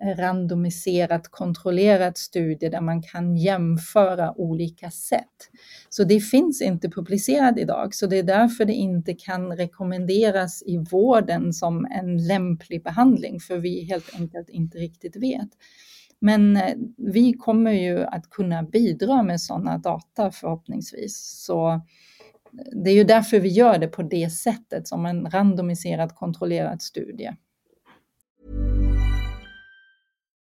[0.02, 5.50] eh, randomiserat kontrollerat studie där man kan jämföra olika sätt.
[5.88, 10.78] Så det finns inte publicerat idag, så det är därför det inte kan rekommenderas i
[10.90, 15.48] vården som en lämplig behandling, för vi helt enkelt inte riktigt vet.
[16.20, 21.42] Men eh, vi kommer ju att kunna bidra med sådana data förhoppningsvis.
[21.44, 21.80] Så eh,
[22.84, 27.30] det är ju därför vi gör det på det sättet, som en randomiserad kontrollerad studie.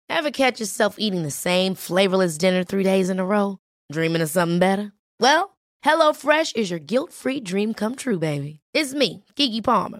[0.10, 3.58] Have catch yourself eating the same flavorless dinner three days in a row?
[3.92, 4.92] Dreaming of something better?
[5.20, 8.62] Well, hello fresh is your guilt free dream come true baby.
[8.74, 10.00] It's me, Gigi Palmer.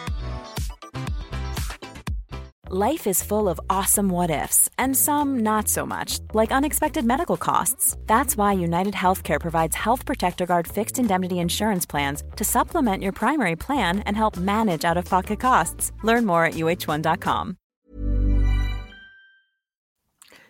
[2.73, 7.35] Life is full of awesome what ifs and some not so much, like unexpected medical
[7.35, 7.97] costs.
[8.07, 13.11] That's why United Healthcare provides Health Protector Guard fixed indemnity insurance plans to supplement your
[13.11, 15.91] primary plan and help manage out of pocket costs.
[16.03, 17.55] Learn more at uh1.com.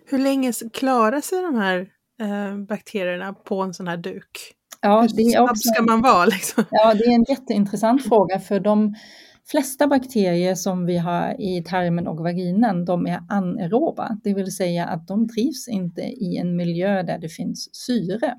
[0.06, 1.88] Hur länge klarar sig de här
[2.22, 4.54] eh, bakterierna på en sån här duk?
[4.82, 6.26] Ja, det är också, ska man vara?
[6.36, 6.64] Liksom?
[6.72, 8.96] Ja, det är en jätteintressant fråga för de
[9.46, 14.86] flesta bakterier som vi har i tarmen och vaginan, de är anaeroba, det vill säga
[14.86, 18.36] att de trivs inte i en miljö där det finns syre.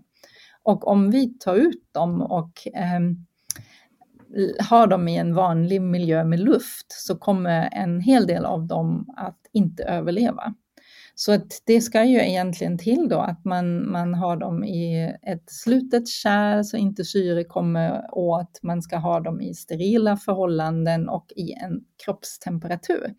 [0.63, 3.01] Och om vi tar ut dem och eh,
[4.69, 9.15] har dem i en vanlig miljö med luft så kommer en hel del av dem
[9.17, 10.55] att inte överleva.
[11.15, 15.45] Så att det ska ju egentligen till då att man, man har dem i ett
[15.47, 18.61] slutet kärl så inte syre kommer åt.
[18.63, 23.15] Man ska ha dem i sterila förhållanden och i en kroppstemperatur.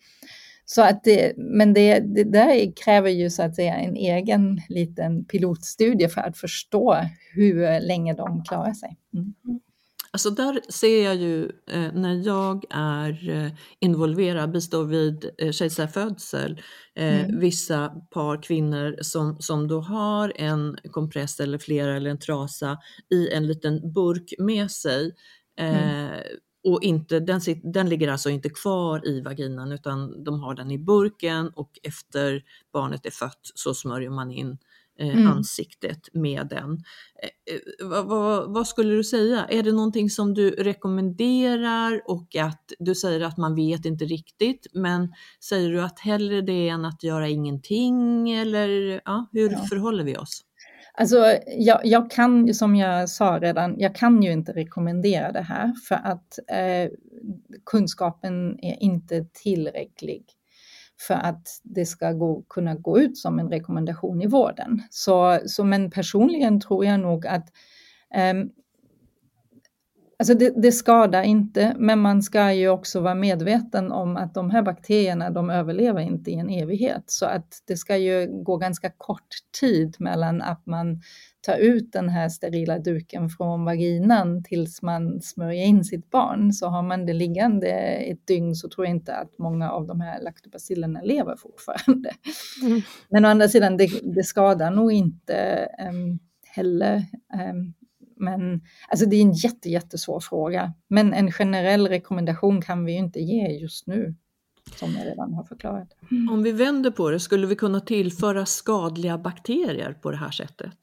[0.65, 5.25] Så att det, men det, det där kräver ju så att säga en egen liten
[5.25, 6.97] pilotstudie för att förstå
[7.33, 8.97] hur länge de klarar sig.
[9.13, 9.33] Mm.
[9.45, 9.59] mm.
[10.13, 16.61] Alltså där ser jag ju eh, när jag är eh, involverad, bistår vid eh, kejsarfödsel,
[16.95, 17.39] eh, mm.
[17.39, 22.77] vissa par kvinnor som, som då har en kompress eller flera eller en trasa
[23.13, 25.11] i en liten burk med sig.
[25.59, 26.09] Mm.
[26.09, 26.19] Eh,
[26.63, 30.77] och inte, den, den ligger alltså inte kvar i vaginan utan de har den i
[30.77, 34.57] burken och efter barnet är fött så smörjer man in
[34.99, 35.27] mm.
[35.27, 36.71] ansiktet med den.
[37.23, 39.45] Eh, eh, vad, vad, vad, skulle du säga?
[39.49, 44.67] Är det någonting som du rekommenderar och att du säger att man vet inte riktigt,
[44.73, 49.65] men säger du att hellre det än att göra ingenting eller ja, hur ja.
[49.69, 50.41] förhåller vi oss?
[50.97, 55.73] Alltså, jag, jag, kan, som jag sa redan, jag kan ju inte rekommendera det här
[55.87, 56.91] för att eh,
[57.65, 60.25] kunskapen är inte tillräcklig
[61.07, 64.81] för att det ska gå, kunna gå ut som en rekommendation i vården.
[64.89, 67.47] Så, så men personligen tror jag nog att
[68.33, 68.51] um,
[70.19, 74.49] Alltså det, det, skadar inte, men man ska ju också vara medveten om att de
[74.49, 77.03] här bakterierna, de överlever inte i en evighet.
[77.05, 79.27] Så att det ska ju gå ganska kort
[79.59, 81.01] tid mellan att man
[81.41, 86.53] tar ut den här sterila duken från vaginan tills man smörjer in sitt barn.
[86.53, 90.01] Så har man det liggande ett dygn så tror jag inte att många av de
[90.01, 92.11] här laktobacillerna lever fortfarande.
[92.63, 92.81] Mm.
[93.09, 96.19] Men å andra sidan, det, det skadar nog inte um,
[96.55, 96.95] heller.
[97.51, 97.73] Um,
[98.15, 100.73] men alltså det är en jätte, jättesvår fråga.
[100.87, 104.15] Men en generell rekommendation kan vi ju inte ge just nu,
[104.75, 105.89] som jag redan har förklarat.
[106.31, 110.77] Om vi vänder på det, skulle vi kunna tillföra skadliga bakterier på det här sättet?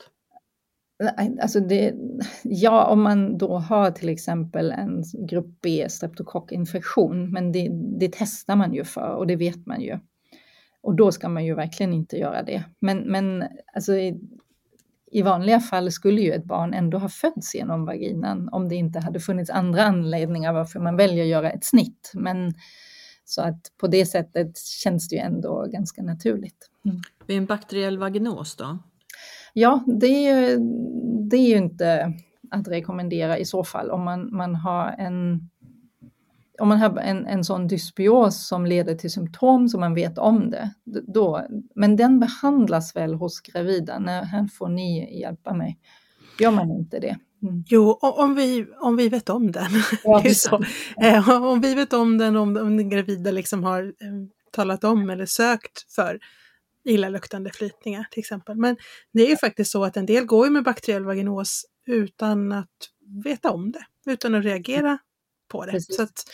[1.41, 1.95] Alltså det,
[2.43, 7.69] ja, om man då har till exempel en grupp B streptokockinfektion, men det,
[8.01, 9.99] det testar man ju för och det vet man ju.
[10.83, 12.65] Och då ska man ju verkligen inte göra det.
[12.81, 13.93] Men, men alltså,
[15.11, 19.01] i vanliga fall skulle ju ett barn ändå ha fötts genom vaginan om det inte
[19.01, 22.13] hade funnits andra anledningar varför man väljer att göra ett snitt.
[22.15, 22.55] Men
[23.25, 26.71] så att på det sättet känns det ju ändå ganska naturligt.
[26.85, 27.01] Mm.
[27.27, 28.79] Vid en bakteriell vaginos då?
[29.53, 30.59] Ja, det är, ju,
[31.31, 32.15] det är ju inte
[32.51, 35.51] att rekommendera i så fall om man, man har en
[36.61, 40.51] om man har en, en sån dysbios som leder till symptom så man vet om
[40.51, 40.71] det,
[41.15, 45.79] då, men den behandlas väl hos gravida, när här får ni hjälpa mig.
[46.39, 47.17] Gör man inte det?
[47.43, 47.65] Mm.
[47.67, 49.71] Jo, om vi, om vi vet om den.
[50.05, 50.23] Ja.
[51.03, 53.93] Eh, om vi vet om den, om, om den gravida liksom har eh,
[54.51, 56.19] talat om eller sökt för
[56.85, 58.57] illaluktande flytningar till exempel.
[58.57, 58.77] Men
[59.13, 62.69] det är ju faktiskt så att en del går med bakteriell vaginos utan att
[63.25, 64.99] veta om det, utan att reagera
[65.49, 65.73] på det.
[65.73, 65.97] Precis.
[65.97, 66.25] Så att,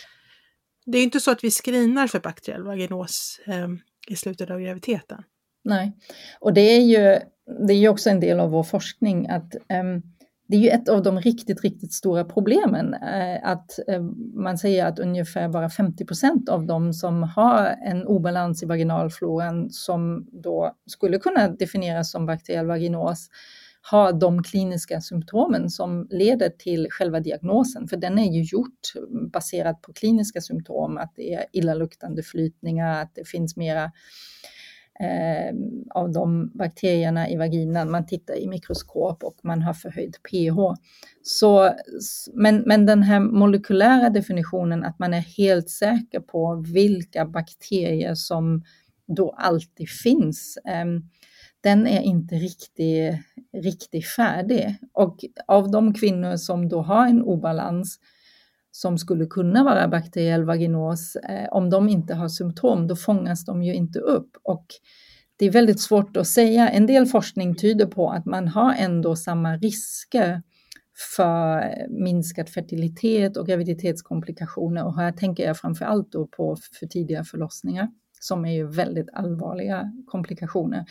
[0.86, 3.68] det är inte så att vi screenar för bakteriell vaginos eh,
[4.08, 5.22] i slutet av graviditeten.
[5.64, 5.92] Nej,
[6.40, 7.18] och det är ju
[7.66, 9.84] det är ju också en del av vår forskning att eh,
[10.48, 14.02] det är ju ett av de riktigt, riktigt stora problemen eh, att eh,
[14.34, 19.70] man säger att ungefär bara 50 procent av de som har en obalans i vaginalfloran
[19.70, 23.28] som då skulle kunna definieras som bakteriell vaginos
[23.90, 28.92] ha de kliniska symptomen som leder till själva diagnosen, för den är ju gjort
[29.32, 33.84] baserat på kliniska symptom, att det är illaluktande flytningar, att det finns mera
[35.00, 35.54] eh,
[35.90, 37.90] av de bakterierna i vaginan.
[37.90, 40.58] Man tittar i mikroskop och man har förhöjd pH.
[41.22, 41.72] Så,
[42.32, 48.62] men, men den här molekylära definitionen att man är helt säker på vilka bakterier som
[49.06, 50.58] då alltid finns.
[50.64, 50.84] Eh,
[51.66, 53.14] den är inte riktigt,
[53.52, 54.76] riktigt färdig.
[54.92, 57.98] Och av de kvinnor som då har en obalans
[58.70, 63.62] som skulle kunna vara bakteriell vaginos, eh, om de inte har symptom, då fångas de
[63.62, 64.30] ju inte upp.
[64.42, 64.66] Och
[65.36, 66.68] det är väldigt svårt att säga.
[66.68, 70.42] En del forskning tyder på att man har ändå samma risker
[71.16, 74.84] för minskad fertilitet och graviditetskomplikationer.
[74.84, 77.88] Och här tänker jag framför allt då på för tidiga förlossningar
[78.26, 80.84] som är ju väldigt allvarliga komplikationer.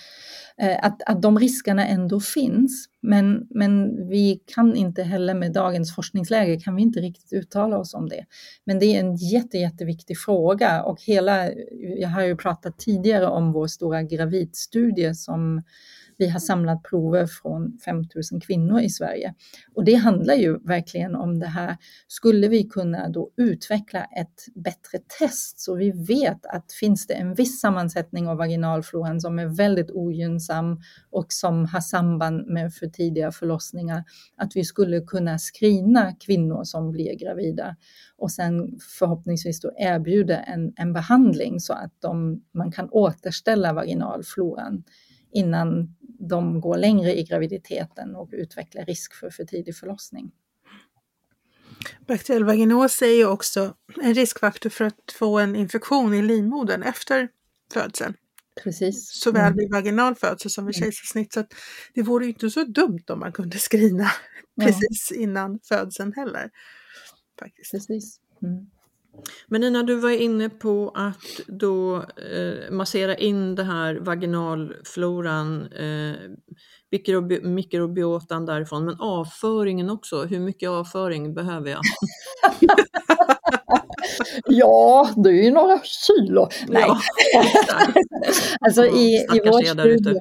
[0.57, 5.95] Eh, att, att de riskerna ändå finns, men, men vi kan inte heller med dagens
[5.95, 8.25] forskningsläge kan vi inte riktigt uttala oss om det.
[8.63, 11.49] Men det är en jätte, jätteviktig fråga och hela,
[11.97, 15.61] jag har ju pratat tidigare om vår stora gravidstudie som
[16.18, 19.34] vi har samlat prover från 5000 kvinnor i Sverige.
[19.74, 24.99] Och det handlar ju verkligen om det här, skulle vi kunna då utveckla ett bättre
[25.20, 29.91] test så vi vet att finns det en viss sammansättning av vaginalfloran som är väldigt
[29.91, 34.03] ogynnsam och som har samband med för tidiga förlossningar,
[34.38, 37.76] att vi skulle kunna screena kvinnor som blir gravida
[38.18, 44.84] och sen förhoppningsvis då erbjuda en, en behandling så att de, man kan återställa vaginalfloran
[45.32, 50.32] innan de går längre i graviditeten och utvecklar risk för för tidig förlossning.
[52.07, 57.30] Bakteriell vaginos är ju också en riskfaktor för att få en infektion i livmodern efter
[57.74, 58.13] födseln.
[58.63, 59.09] Precis.
[59.11, 60.84] Såväl vid vaginal födsel som vid mm.
[60.84, 61.34] kejsarsnitt.
[61.34, 61.45] Så
[61.93, 64.11] det vore ju inte så dumt om man kunde screena
[64.61, 66.49] precis innan födseln heller.
[67.39, 67.72] Faktiskt.
[67.72, 68.20] Precis.
[68.41, 68.70] Mm.
[69.47, 76.16] Men Nina, du var inne på att då eh, massera in det här vaginalfloran, eh,
[76.91, 80.24] mikrobi mikrobiotan därifrån, men avföringen också.
[80.24, 81.82] Hur mycket avföring behöver jag?
[84.45, 86.49] ja, det är ju några kilo.
[86.68, 87.01] Nej, ja,
[88.59, 90.20] alltså i, i vår studie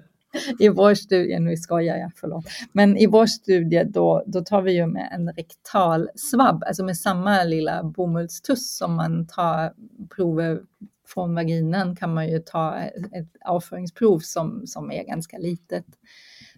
[0.59, 4.73] i vår studie, nu skojar jag, förlåt, men i vår studie då, då tar vi
[4.73, 9.73] ju med en rektal svabb, alltså med samma lilla bomullstuss som man tar
[10.17, 10.61] prover
[11.07, 12.77] från vaginan kan man ju ta
[13.13, 15.85] ett avföringsprov som, som är ganska litet.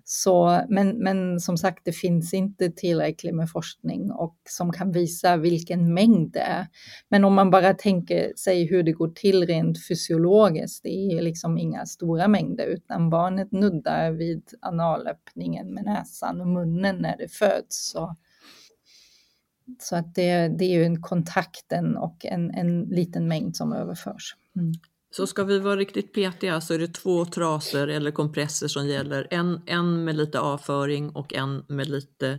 [0.08, 5.36] Så, men, men som sagt, det finns inte tillräckligt med forskning och som kan visa
[5.36, 6.66] vilken mängd det är.
[7.08, 11.58] Men om man bara tänker sig hur det går till rent fysiologiskt, det är liksom
[11.58, 17.90] inga stora mängder, utan barnet nuddar vid analöppningen med näsan och munnen när det föds.
[17.90, 18.16] Så,
[19.78, 24.36] så att det, det är ju en kontakten och en, en liten mängd som överförs.
[24.56, 24.72] Mm.
[25.16, 29.26] Så ska vi vara riktigt petiga så är det två traser eller kompresser som gäller.
[29.30, 32.38] En, en med lite avföring och en med lite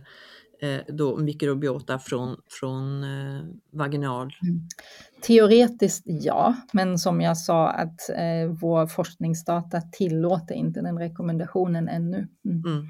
[0.62, 4.34] eh, då mikrobiota från, från eh, vaginal.
[4.42, 4.60] Mm.
[5.22, 12.28] Teoretiskt ja, men som jag sa att eh, vår forskningsdata tillåter inte den rekommendationen ännu.
[12.44, 12.62] Mm.
[12.66, 12.86] Mm.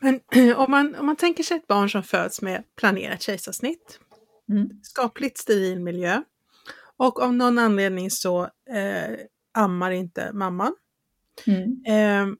[0.00, 0.20] Men
[0.56, 4.00] om man, om man tänker sig ett barn som föds med planerat kejsarsnitt,
[4.50, 4.70] mm.
[4.82, 6.22] skapligt steril miljö,
[6.98, 9.16] och av någon anledning så eh,
[9.54, 10.72] ammar inte mamman.
[11.46, 11.82] Mm.
[11.86, 12.34] Eh,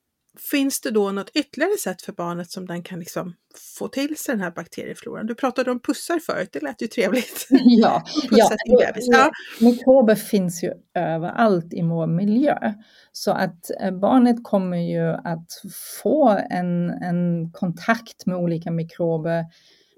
[0.51, 3.35] finns det då något ytterligare sätt för barnet som den kan liksom
[3.79, 5.27] få till sig den här bakteriefloran?
[5.27, 7.47] Du pratade om pussar förut, det lät ju trevligt.
[7.51, 8.51] Ja, ja,
[8.97, 9.31] ja.
[9.61, 12.73] mikrober finns ju överallt i vår miljö.
[13.13, 15.63] Så att eh, barnet kommer ju att
[16.03, 19.45] få en, en kontakt med olika mikrober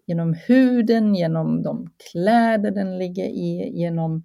[0.07, 4.25] genom huden, genom de kläder den ligger i, genom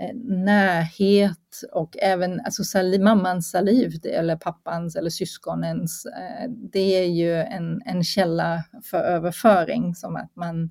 [0.00, 6.06] Eh, närhet och även alltså saliv, mammans saliv eller pappans eller syskonens.
[6.06, 10.70] Eh, det är ju en, en källa för överföring som att man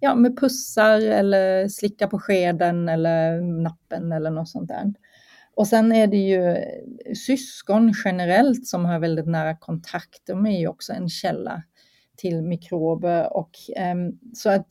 [0.00, 4.94] ja, med pussar eller slickar på skeden eller nappen eller något sånt där.
[5.56, 6.56] Och sen är det ju
[7.14, 10.26] syskon generellt som har väldigt nära kontakt.
[10.26, 11.62] De är ju också en källa
[12.16, 13.50] till mikrober och
[13.92, 14.66] um, så att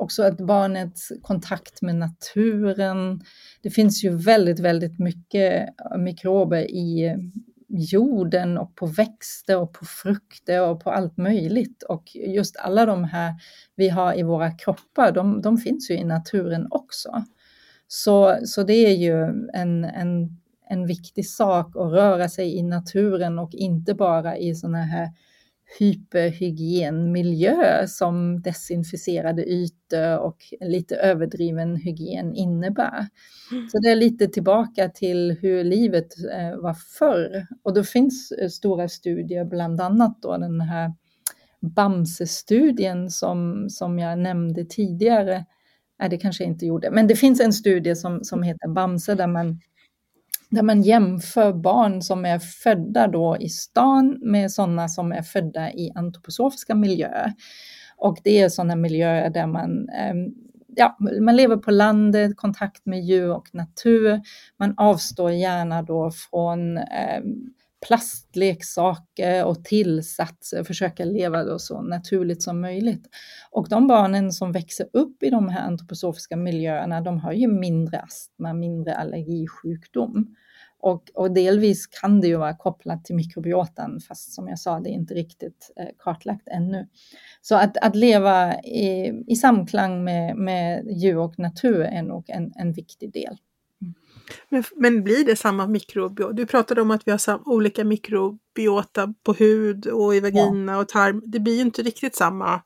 [0.00, 3.20] också att barnets kontakt med naturen.
[3.62, 7.16] Det finns ju väldigt, väldigt mycket eh, mikrober i
[7.68, 11.82] jorden och på växter och på frukter och på allt möjligt.
[11.82, 13.34] Och just alla de här
[13.76, 17.24] vi har i våra kroppar, de, de finns ju i naturen också.
[17.88, 19.22] Så, så det är ju
[19.54, 24.82] en, en, en viktig sak att röra sig i naturen och inte bara i sådana
[24.82, 25.08] här
[25.78, 33.06] hyperhygienmiljö som desinficerade ytor och lite överdriven hygien innebär.
[33.72, 37.46] Så det är lite tillbaka till hur livet eh, var förr.
[37.62, 40.92] Och då finns eh, stora studier, bland annat då den här
[41.60, 45.44] Bamse-studien som, som jag nämnde tidigare.
[46.00, 49.14] Nej, det kanske jag inte gjorde, men det finns en studie som, som heter Bamse
[49.14, 49.60] där man
[50.50, 55.72] där man jämför barn som är födda då i stan med sådana som är födda
[55.72, 57.32] i antroposofiska miljöer.
[57.96, 60.34] Och det är sådana miljöer där man, ehm,
[60.76, 64.20] ja, man lever på landet, kontakt med djur och natur.
[64.58, 67.24] Man avstår gärna då från ehm,
[67.86, 73.06] plastleksaker och tillsatser, försöka leva då så naturligt som möjligt.
[73.50, 77.98] Och de barnen som växer upp i de här antroposofiska miljöerna, de har ju mindre
[77.98, 80.34] astma, mindre allergisjukdom.
[80.80, 84.90] Och, och, delvis kan det ju vara kopplat till mikrobiotan, fast som jag sa, det
[84.90, 86.88] är inte riktigt eh, kartlagt ännu.
[87.42, 92.52] Så att, att leva i, i samklang med, med djur och natur är nog en,
[92.56, 93.38] en viktig del.
[94.48, 96.32] Men, men blir det samma mikrobiota?
[96.32, 100.78] Du pratade om att vi har sam, olika mikrobiota på hud och i vagina ja.
[100.78, 101.22] och tarm.
[101.26, 102.62] Det blir ju inte riktigt samma.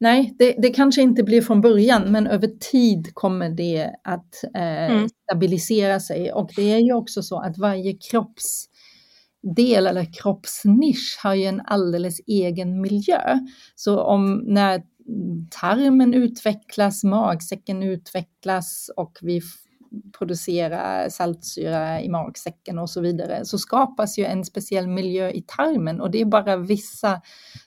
[0.00, 4.90] Nej, det, det, kanske inte blir från början, men över tid kommer det att eh,
[4.90, 5.08] mm.
[5.08, 6.32] stabilisera sig.
[6.32, 12.20] Och det är ju också så att varje kroppsdel eller kroppsnisch har ju en alldeles
[12.26, 13.38] egen miljö.
[13.74, 14.82] Så om när
[15.50, 19.40] tarmen utvecklas, magsäcken utvecklas och vi
[20.18, 26.00] producera saltsyra i magsäcken och så vidare, så skapas ju en speciell miljö i tarmen
[26.00, 27.20] och det är bara vissa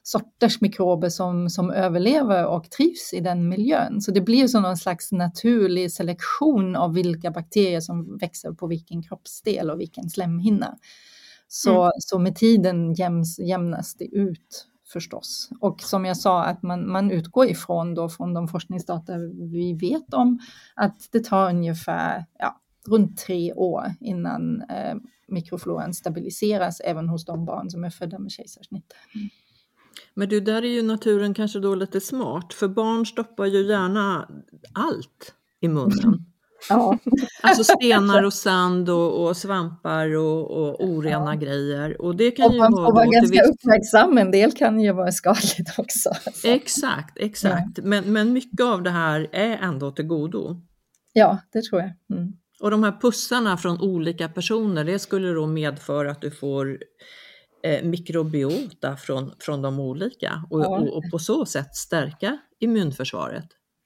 [0.03, 4.01] sorters mikrober som, som överlever och trivs i den miljön.
[4.01, 9.03] Så det blir som någon slags naturlig selektion av vilka bakterier som växer på vilken
[9.03, 10.77] kroppsdel och vilken slemhinna.
[11.47, 11.91] Så, mm.
[11.99, 15.49] så med tiden jäms, jämnas det ut förstås.
[15.59, 19.17] Och som jag sa, att man, man utgår ifrån då från de forskningsdata
[19.51, 20.39] vi vet om
[20.75, 24.95] att det tar ungefär ja, runt tre år innan eh,
[25.27, 28.93] mikrofloran stabiliseras även hos de barn som är födda med kejsarsnitt.
[29.15, 29.29] Mm.
[30.13, 34.29] Men du, där är ju naturen kanske då lite smart, för barn stoppar ju gärna
[34.73, 36.32] allt i munnen.
[36.69, 36.97] Ja.
[37.41, 41.39] Alltså stenar och sand och, och svampar och, och orena ja.
[41.39, 42.01] grejer.
[42.01, 43.49] Och det kan och ju man får vara ganska viss...
[43.49, 46.09] uppmärksam, en del kan ju vara skadligt också.
[46.33, 46.47] Så.
[46.47, 47.77] Exakt, exakt.
[47.77, 47.83] Ja.
[47.83, 50.61] Men, men mycket av det här är ändå till godo.
[51.13, 52.17] Ja, det tror jag.
[52.17, 52.33] Mm.
[52.61, 56.77] Och de här pussarna från olika personer, det skulle då medföra att du får
[57.63, 60.67] eh, mikrobiota från, från de olika och, Ja.
[60.67, 63.45] och, och på så sätt stärka immunförsvaret.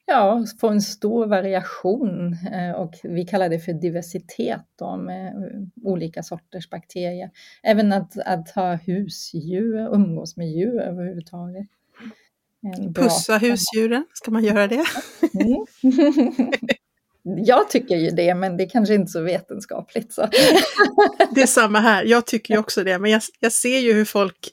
[0.10, 5.62] Ja, få en stor variation eh, och vi kallar det för diversitet då, med eh,
[5.84, 7.30] olika sorters bakterier.
[7.64, 11.68] Även att, att ha husdjur, umgås med djur överhuvudtaget.
[12.95, 14.84] Pussa husdjuren, ska man göra det?
[15.34, 15.66] Mm.
[17.45, 20.14] Jag tycker ju det, men det är kanske inte så vetenskapligt.
[20.14, 20.28] Så.
[21.36, 24.05] Det är samma här, jag tycker ju också det, men jag, jag ser ju hur
[24.05, 24.51] folk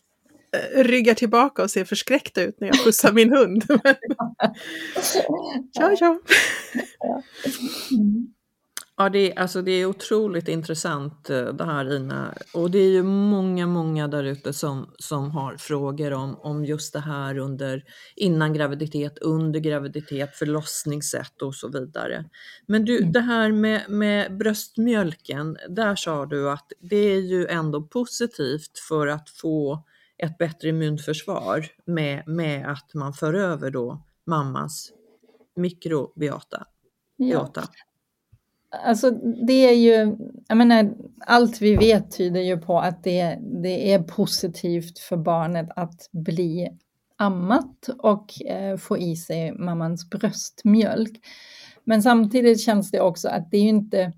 [0.74, 3.64] ryggar tillbaka och ser förskräckta ut när jag pussar min hund.
[5.72, 6.20] ja, ja.
[8.96, 12.34] Ja, det är, alltså det är otroligt intressant eh, det här Ina.
[12.52, 16.92] Och det är ju många, många där ute som, som har frågor om, om just
[16.92, 17.84] det här under
[18.16, 22.24] innan graviditet, under graviditet, förlossningssätt och så vidare.
[22.66, 23.12] Men du, Mm.
[23.12, 29.06] det här med, med bröstmjölken, där sa du att det är ju ändå positivt för
[29.06, 29.84] att få
[30.22, 34.92] ett bättre immunförsvar med, med att man för över då mammas
[35.56, 36.66] mikrobiota.
[37.16, 37.52] Ja.
[38.84, 39.10] Alltså
[39.46, 40.16] det är ju,
[40.48, 45.68] jag menar, allt vi vet tyder ju på att det, det är positivt för barnet
[45.76, 46.78] att bli
[47.16, 51.20] ammat och eh, få i sig mammans bröstmjölk.
[51.84, 54.12] Men samtidigt känns det också att det är inte,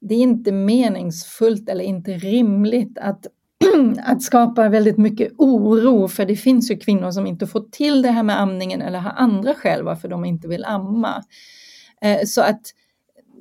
[0.00, 3.26] det är inte meningsfullt eller inte rimligt att,
[4.04, 8.10] att skapa väldigt mycket oro, för det finns ju kvinnor som inte får till det
[8.10, 11.24] här med amningen eller har andra skäl varför de inte vill amma.
[12.02, 12.60] Eh, så att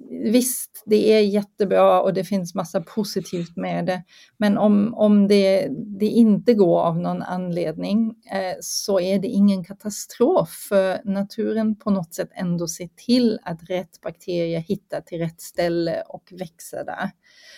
[0.09, 4.03] visst, det är jättebra och det finns massa positivt med det.
[4.37, 5.67] Men om, om det,
[5.99, 10.49] det inte går av någon anledning eh, så är det ingen katastrof.
[10.69, 16.03] För naturen på något sätt ändå ser till att rätt bakterier hittar till rätt ställe
[16.07, 17.11] och växer där.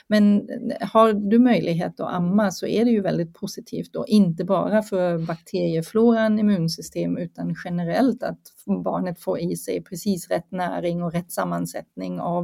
[0.07, 4.43] Men eh, har du möjlighet att amma så är det ju väldigt positivt och inte
[4.43, 8.41] bara för bakteriefloran, immunsystem, utan generellt att
[8.83, 12.40] barnet får i sig precis rätt näring och rätt sammansättning av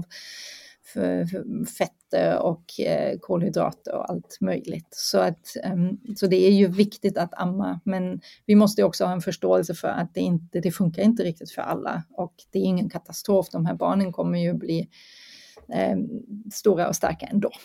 [0.94, 1.26] för
[1.66, 4.88] fetter och eh, kolhydrater och allt möjligt.
[4.92, 9.14] Så, att, ehm, så det är ju viktigt att amma, men vi måste också ha
[9.14, 12.64] en förståelse för att det inte det funkar inte riktigt för alla och det är
[12.64, 13.50] ingen katastrof.
[13.52, 14.90] De här barnen kommer ju bli
[15.74, 15.98] eh,
[16.54, 17.50] stora och starka ändå.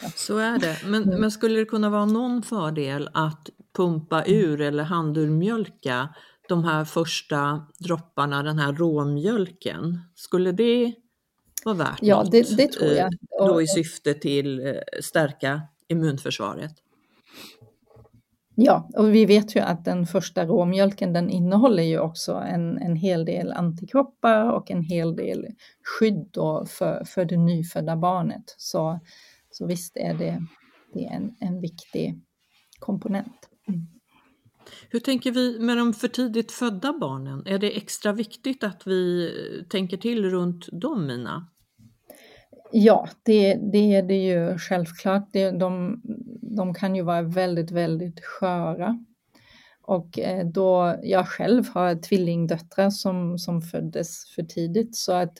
[0.00, 0.10] Så.
[0.16, 0.76] Så är det.
[0.84, 1.20] Men, Mm.
[1.20, 6.08] men skulle det kunna vara någon fördel att pumpa ur eller handurmjölka
[6.48, 10.00] de här första dropparna, den här råmjölken?
[10.14, 10.94] Skulle det
[11.74, 12.30] vara värt Ja, något?
[12.30, 13.12] det, det tror eh, jag.
[13.38, 16.72] Då i syfte till eh, stärka immunförsvaret.
[18.60, 22.96] Ja, och vi vet ju att den första råmjölken den innehåller ju också en, en
[22.96, 25.46] hel del antikroppar och en hel del
[25.82, 26.36] skydd
[26.68, 28.54] för, för det nyfödda barnet.
[28.56, 29.00] Så,
[29.50, 30.46] så visst är det,
[30.94, 32.20] det är en, en viktig
[32.78, 33.48] komponent.
[33.68, 33.86] Mm.
[34.90, 37.46] Hur tänker vi med de för tidigt födda barnen?
[37.46, 41.46] Är det extra viktigt att vi eh, tänker till runt dem, Mina?
[42.72, 45.28] Ja, det, det är det ju självklart.
[45.32, 46.00] Det, de,
[46.42, 49.04] de kan ju vara väldigt, väldigt sköra.
[49.82, 55.32] Och eh, då jag själv har tvillingdöttrar som, som föddes för tidigt så att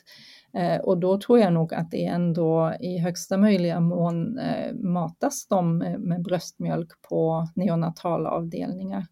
[0.53, 5.47] eh, och då tror jag nog att det ändå i högsta möjliga mån eh, matas
[5.47, 9.07] de med, bröstmjölk på neonatala avdelningar.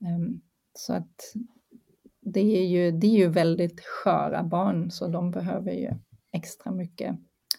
[0.00, 0.40] Ehm,
[0.74, 1.34] så att
[2.20, 5.90] det är, ju, det är ju väldigt sköra barn så de behöver ju
[6.32, 7.18] extra mycket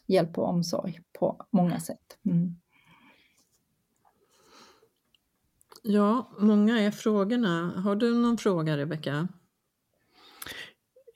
[0.10, 2.18] hjälp och omsorg på många sätt.
[2.26, 2.56] Mm.
[5.82, 7.74] Ja, många är frågorna.
[7.82, 9.28] Har du någon fråga, Rebecka?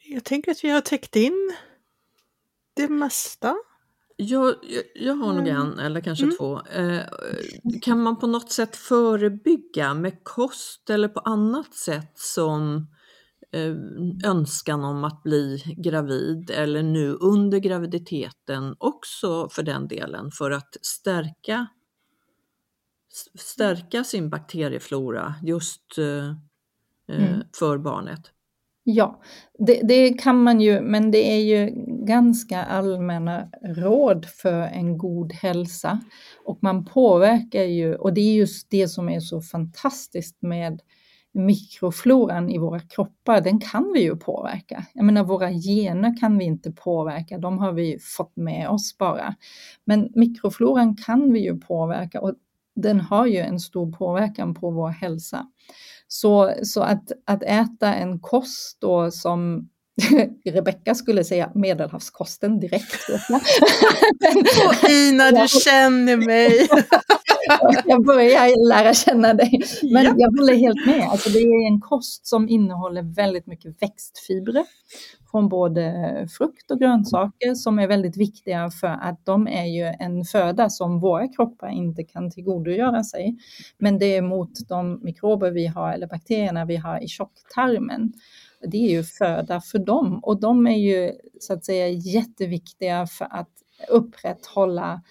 [0.10, 1.54] Jag tänker att vi har täckt in
[2.74, 3.56] det mesta.
[4.16, 6.38] Jag, jag, jag har nog en eller kanske Mm.
[6.38, 6.62] två.
[6.62, 7.02] Eh,
[7.82, 12.84] kan man på något sätt förebygga med kost eller på annat sätt som eh,
[14.26, 20.78] önskan om att bli gravid eller nu under graviditeten också för den delen för att
[20.82, 21.68] stärka,
[23.40, 26.34] stärka sin bakterieflora just eh, eh,
[27.08, 27.44] Mm.
[27.60, 28.22] för barnet?
[28.84, 29.22] Ja,
[29.60, 31.72] det, det kan man ju, men det är ju
[32.06, 36.00] ganska allmänna råd för en god hälsa.
[36.46, 40.82] Och man påverkar ju, och det är just det som är så fantastiskt med
[41.34, 44.86] mikrofloran i våra kroppar, den kan vi ju påverka.
[44.94, 49.36] Jag menar våra gener kan vi inte påverka, de har vi fått med oss bara.
[49.86, 52.34] Men mikrofloran kan vi ju påverka och
[52.76, 55.48] den har ju en stor påverkan på vår hälsa.
[56.08, 59.70] Så, så att, att äta en kost då som
[60.46, 63.02] Rebecka skulle säga medelhavskosten direkt.
[63.02, 63.14] Så
[64.90, 66.68] Ina, du känner mig!
[67.86, 69.62] jag börjar lära känna dig.
[69.82, 70.16] Men ja.
[70.18, 71.08] jag håller helt med.
[71.10, 74.66] Alltså det är en kost som innehåller väldigt mycket växtfibrer
[75.32, 80.26] från både frukt och grönsaker som är väldigt viktiga för att de är ju en
[80.26, 83.38] föda som våra kroppar inte kan tillgodogöra sig.
[83.78, 88.14] Men det är mot de mikrober vi har eller bakterierna vi har i tjocktarmen
[88.68, 93.28] det är ju föda för dem och de är ju så att säga jätteviktiga för
[93.32, 93.50] att
[93.90, 95.02] upprätthålla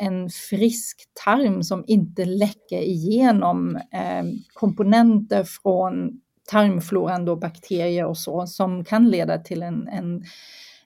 [0.00, 8.46] en frisk tarm som inte läcker igenom eh, komponenter från tarmfloran, då bakterier och så,
[8.46, 10.24] som kan leda till en, en,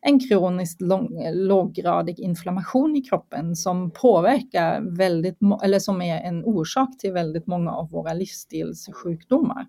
[0.01, 6.99] en kroniskt lång, låggradig inflammation i kroppen som påverkar väldigt, eller som är en orsak
[6.99, 9.67] till väldigt många av våra livsstilssjukdomar.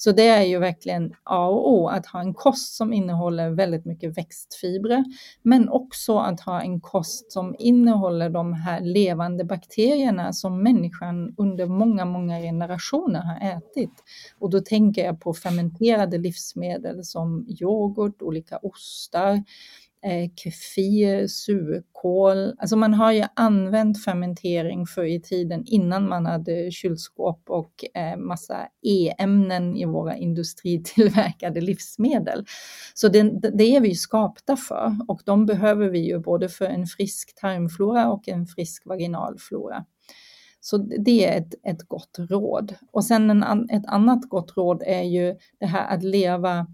[0.00, 3.84] Så det är ju verkligen A och O att ha en kost som innehåller väldigt
[3.84, 5.04] mycket växtfibrer,
[5.42, 11.66] men också att ha en kost som innehåller de här levande bakterierna som människan under
[11.66, 13.92] många, många generationer har ätit.
[14.38, 19.42] Och då tänker jag på fermenterade livsmedel som yoghurt, olika ostar,
[20.02, 22.54] eh, kefir, surkål.
[22.58, 28.16] Alltså man har ju använt fermentering förr i tiden innan man hade kylskåp och eh,
[28.16, 32.44] massa e-ämnen i våra industritillverkade livsmedel.
[32.94, 33.22] Så det,
[33.58, 38.10] det är vi skapta för och de behöver vi ju både för en frisk tarmflora
[38.10, 39.84] och en frisk vaginalflora.
[40.60, 42.74] Så det är ett, ett gott råd.
[42.92, 46.66] Och sen en, ett annat gott råd är ju det här att leva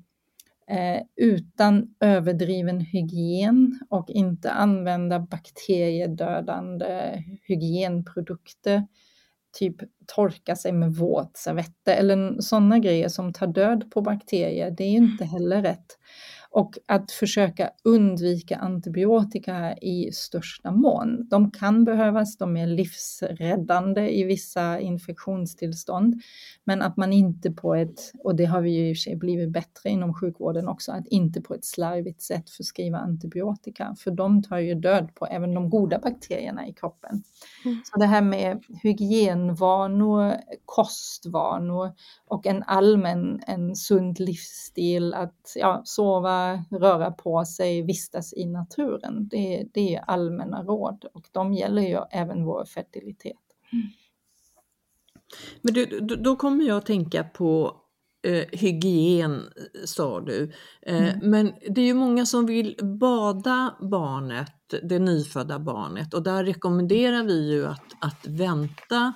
[0.70, 8.86] eh, utan överdriven hygien och inte använda bakteriedödande hygienprodukter.
[9.58, 14.70] Typ torka sig med våtservetter eller sådana grejer som tar död på bakterier.
[14.70, 15.98] Det är inte heller rätt
[16.54, 21.28] och att försöka undvika antibiotika i största mån.
[21.28, 26.22] De kan behövas, de är livsräddande i vissa infektionstillstånd,
[26.64, 29.16] men att man inte på ett, och det har vi ju i och för sig
[29.16, 34.42] blivit bättre inom sjukvården också, att inte på ett slarvigt sätt förskriva antibiotika, för de
[34.42, 37.22] tar ju död på även de goda bakterierna i kroppen.
[37.64, 37.80] Mm.
[37.84, 40.34] Så det här med hygienvanor,
[40.64, 41.92] kostvanor
[42.28, 49.28] och en allmän, en sund livsstil, att ja, sova, röra på sig, vistas i naturen.
[49.28, 53.36] Det, det är allmänna råd och de gäller ju även vår fertilitet.
[53.72, 53.86] Mm.
[55.62, 57.76] Men du, då kommer jag att tänka på
[58.26, 59.42] eh, hygien,
[59.84, 60.52] sa du.
[60.82, 61.30] Eh, mm.
[61.30, 67.24] Men det är ju många som vill bada barnet, det nyfödda barnet och där rekommenderar
[67.24, 69.14] vi ju att, att vänta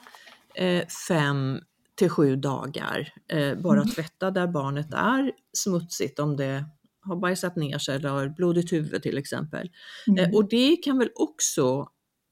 [0.55, 1.61] eh, fem
[1.95, 3.13] till sju dagar.
[3.29, 3.89] Eh, bara mm.
[3.89, 6.65] tvätta där barnet är smutsigt om det
[7.09, 9.71] har bajsat ner sig eller har blodigt huvud till exempel.
[10.19, 10.35] Eh, mm.
[10.35, 11.89] och det kan väl också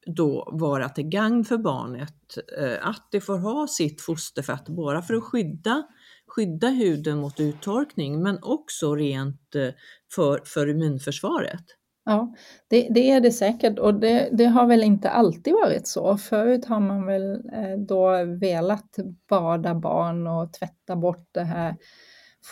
[0.07, 5.15] då vara till gagn för barnet eh, att det får ha sitt fosterfett bara för
[5.15, 5.83] att skydda,
[6.27, 9.69] skydda huden mot uttorkning men också rent eh,
[10.15, 11.65] för, för immunförsvaret.
[12.05, 12.35] Ja,
[12.69, 16.17] det, det, är det säkert och det, det, har väl inte alltid varit så.
[16.17, 17.43] Förut har man väl
[17.87, 18.97] då velat
[19.29, 21.77] bada barn och tvätta bort det här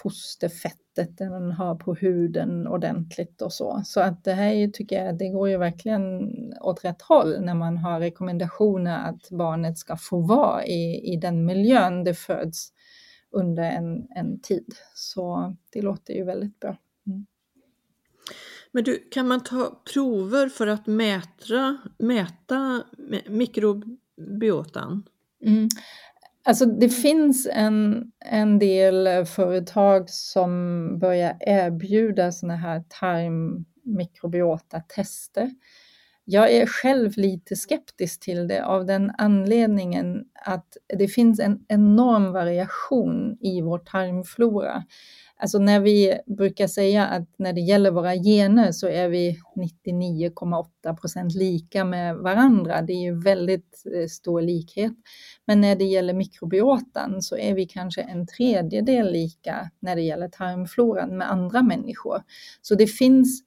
[0.02, 3.82] fosterfettet den har på huden ordentligt och så.
[3.84, 7.76] Så att det här tycker jag, det går ju verkligen åt rätt håll när man
[7.76, 12.72] har rekommendationer att barnet ska få vara i, i den miljön det föds
[13.30, 14.74] under en, en tid.
[14.94, 16.76] Så det låter ju väldigt bra.
[17.06, 17.26] Mm.
[18.72, 22.84] Men du, kan man ta prover för att mäta, mäta
[23.28, 25.02] mikrobiotan?
[25.46, 25.68] Mm.
[26.46, 35.50] Alltså det finns en, en del företag som börjar erbjuda sådana här tarmmikrobiota-tester.
[36.24, 42.32] Jag är själv lite skeptisk till det av den anledningen att det finns en enorm
[42.32, 44.84] variation i vår tarmflora.
[45.40, 50.96] Alltså när vi brukar säga att när det gäller våra gener så är vi 99,8
[50.96, 52.82] procent lika med varandra.
[52.82, 54.92] Det är ju väldigt eh, stor likhet.
[55.46, 60.28] Men när det gäller mikrobiotan så är vi kanske en tredjedel lika när det gäller
[60.28, 62.22] tarmfloran med andra människor.
[62.62, 63.42] Så det finns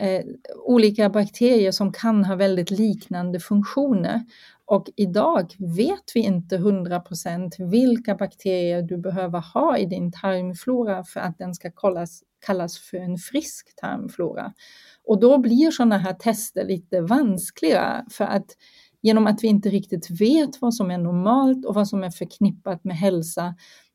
[0.00, 0.24] eh,
[0.66, 4.20] olika bakterier som kan ha väldigt liknande funktioner.
[4.66, 11.20] Och idag vet vi inte 100% vilka bakterier du behöver ha i din tarmflora för
[11.20, 14.52] att den ska kallas, kallas för en frisk tarmflora.
[15.04, 18.46] Och då blir sådana här tester lite vanskliga för att
[19.02, 22.84] genom att vi inte riktigt vet vad som är normalt och vad som är förknippat
[22.84, 23.54] med hälsa,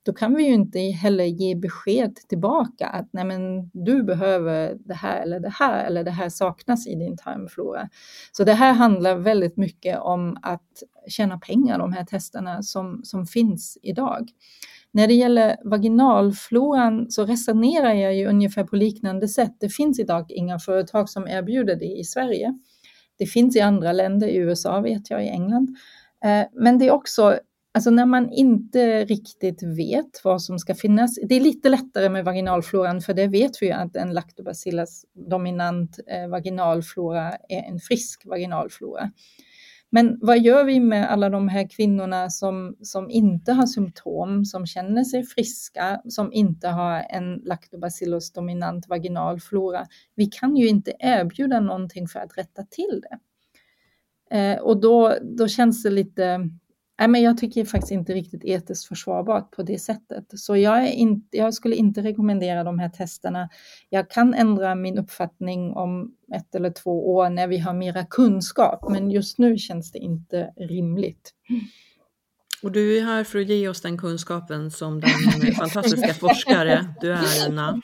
[0.09, 4.93] då kan vi ju inte heller ge besked tillbaka att nej men du behöver det
[4.93, 7.89] här eller det här eller det här saknas i din tarmflora.
[8.31, 13.25] Så det här handlar väldigt mycket om att tjäna pengar, de här testerna som, som
[13.25, 14.29] finns idag.
[14.91, 19.57] När det gäller vaginalfloran så resonerar jag ju ungefär på liknande sätt.
[19.59, 22.59] Det finns idag inga företag som erbjuder det i Sverige.
[23.17, 25.77] Det finns i andra länder, i USA vet jag, i England.
[26.25, 27.39] Eh, men det är också,
[27.73, 31.19] alltså när man inte riktigt vet vad som ska finnas.
[31.29, 35.99] Det är lite lättare med vaginalfloran, för det vet vi ju att en lactobacillus dominant
[36.07, 39.11] eh, vaginalflora är en frisk vaginalflora.
[39.91, 44.65] Men vad gör vi med alla de här kvinnorna som, som inte har symptom, som
[44.65, 49.85] känner sig friska, som inte har en lactobacillus dominant vaginal flora?
[50.15, 53.19] Vi kan ju inte erbjuda någonting för att rätta till det.
[54.37, 56.49] Eh, och då, då känns det lite
[56.99, 60.25] Nej, men jag tycker faktiskt inte riktigt etiskt försvarbart på det sättet.
[60.29, 63.49] Så jag, är jag skulle inte rekommendera de här testerna.
[63.89, 68.89] Jag kan ändra min uppfattning om ett eller två år när vi har mera kunskap,
[68.89, 71.33] men just nu känns det inte rimligt.
[71.49, 71.61] Mm.
[72.61, 75.09] Och du är här för att ge oss den kunskapen som den
[75.57, 77.81] fantastiska forskare du är, Ina.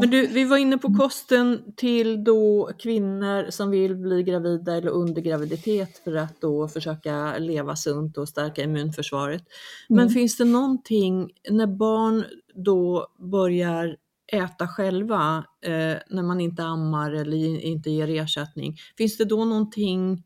[0.00, 4.90] Men du, vi var inne på kosten till då kvinnor som vill bli gravida eller
[4.90, 9.42] under graviditet för att då försöka leva sunt och stärka immunförsvaret.
[9.88, 10.10] Men mm.
[10.10, 13.96] finns det någonting när barn då börjar
[14.32, 20.22] äta själva, eh, när man inte ammar eller inte ger ersättning, finns det då någonting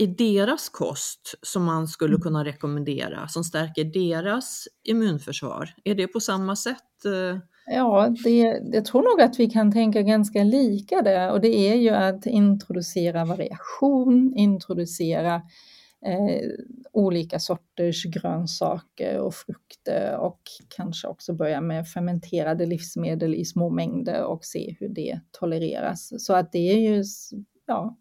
[0.00, 2.20] i deras kost som man skulle mm.
[2.20, 5.74] kunna rekommendera som stärker deras immunförsvar?
[5.84, 7.04] Är det på samma sätt?
[7.04, 7.38] Eh?
[7.66, 11.74] Ja, det, jag tror nog att vi kan tänka ganska lika där och det är
[11.74, 15.34] ju att introducera variation, introducera
[16.06, 16.50] eh,
[16.92, 24.24] olika sorters grönsaker och frukter och kanske också börja med fermenterade livsmedel i små mängder
[24.24, 26.12] och se hur det tolereras.
[26.26, 27.04] Så att det är ju
[27.66, 27.96] ja,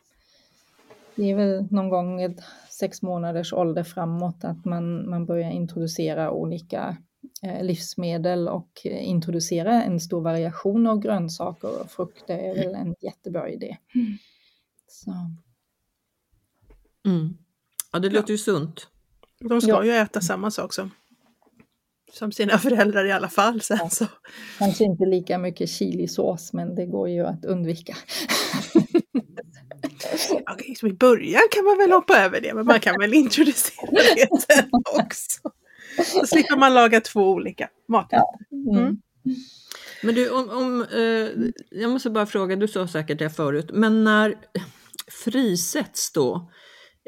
[1.20, 6.32] det är väl någon gång ett sex månaders ålder framåt att man, man börjar introducera
[6.32, 6.97] olika
[7.43, 13.49] eh, livsmedel och introducera en stor variation av grönsaker och frukter är väl en jättebra
[13.49, 13.78] idé.
[14.88, 15.11] Så.
[17.05, 17.38] Mm.
[17.91, 18.88] Ja, det låter ju sunt.
[19.39, 19.84] De ska ja.
[19.84, 20.91] ju äta samma sak som,
[22.13, 23.61] som sina föräldrar i alla fall.
[23.61, 23.89] Sen, ja.
[23.89, 24.05] så.
[24.59, 27.95] Kanske inte lika mycket chilisås, men det går ju att undvika.
[30.53, 33.91] Okej, så i början kan man väl hoppa över det, men man kan väl introducera
[34.16, 35.51] det sen också.
[36.05, 38.39] Så slipper man laga två olika maträtter.
[38.51, 38.78] Mm.
[38.78, 38.97] Mm.
[40.03, 41.51] Men du, om, om eh,
[41.82, 44.36] jag måste bara fråga, du sa säkert det förut, men när
[45.07, 46.51] frisätts då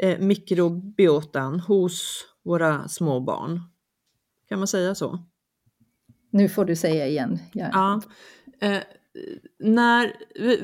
[0.01, 3.61] eh, mikrobiotan hos våra små barn?
[4.49, 5.19] Kan man säga så?
[6.31, 7.39] Nu får du säga igen.
[7.53, 7.69] Ja.
[7.73, 8.01] ja
[8.67, 8.81] eh,
[9.59, 10.13] när,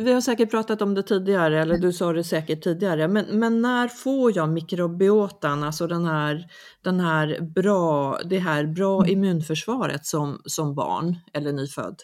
[0.03, 3.61] vi, har säkert pratat om det tidigare, eller du sa det säkert tidigare, men, men
[3.61, 6.45] när får jag mikrobiotan, alltså den här,
[6.83, 9.11] den här bra, det här bra mm.
[9.11, 11.95] immunförsvaret som, som barn eller nyfödd?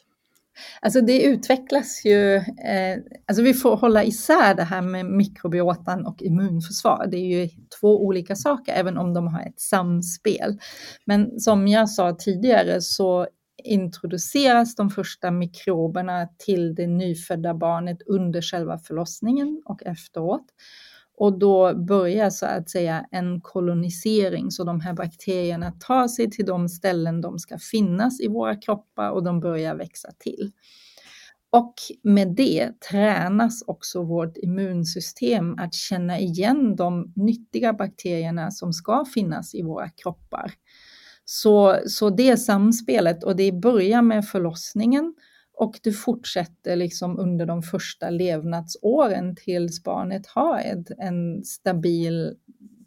[0.82, 6.22] Alltså det utvecklas ju, eh, alltså vi får hålla isär det här med mikrobiotan och
[6.22, 7.08] immunförsvar.
[7.12, 10.60] Det är ju två olika saker, även om de har ett samspel.
[11.06, 13.28] Men som jag sa tidigare så
[13.64, 20.46] introduceras de första mikroberna till det nyfödda barnet under själva förlossningen och efteråt.
[21.18, 26.46] Och då börjar så att säga en kolonisering, så de här bakterierna tar sig till
[26.46, 30.52] de ställen de ska finnas i våra kroppar och de börjar växa till.
[31.50, 39.06] Och med det tränas också vårt immunsystem att känna igen de nyttiga bakterierna som ska
[39.14, 40.52] finnas i våra kroppar.
[41.26, 45.16] Så, så det samspelet och det börjar med förlossningen
[45.54, 52.36] och det fortsätter liksom under de första levnadsåren tills barnet har ett, en stabil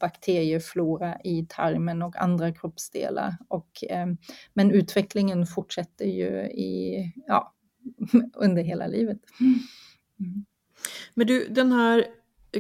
[0.01, 3.37] bakterieflora i tarmen och andra kroppsdelar.
[3.49, 4.07] Och, eh,
[4.55, 7.55] men utvecklingen fortsätter ju i, ja,
[8.35, 9.19] under hela livet.
[9.41, 10.45] Mm.
[11.15, 12.07] Men du, den här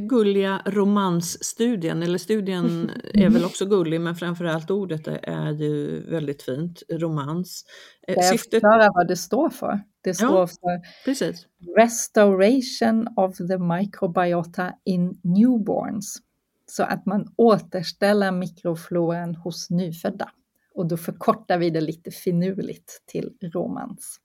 [0.00, 6.82] gulliga romansstudien, eller studien är väl också gullig men framförallt ordet är ju väldigt fint,
[6.88, 7.64] romans.
[8.08, 8.50] Eh, Ska jag Syftet...
[8.50, 9.80] förklara vad det står för?
[10.00, 11.46] Det står ja, för precis.
[11.76, 16.22] Restoration of the microbiota in newborns.
[16.66, 20.30] Så att man återställer mikrofloran hos nyfödda.
[20.74, 24.20] Och då förkortar vi det lite finurligt till romans.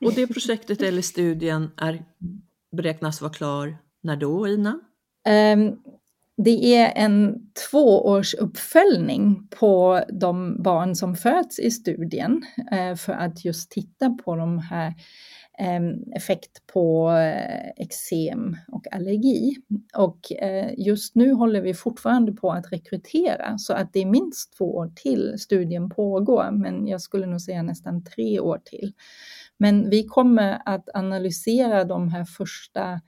[0.00, 2.04] Och det projektet eller studien är,
[2.72, 4.80] beräknas vara klar när då, Ina?
[5.54, 5.82] Um,
[6.44, 12.42] det är en tvåårsuppföljning på de barn som föds i studien
[12.72, 14.94] uh, för att just titta på de här
[15.78, 19.56] um, effekt på uh, eksem och allergi.
[19.96, 24.56] Och uh, just nu håller vi fortfarande på att rekrytera så att det är minst
[24.58, 28.92] två år till studien pågår, men jag skulle nog säga nästan tre år till.
[29.58, 33.00] Men vi kommer att analysera de här första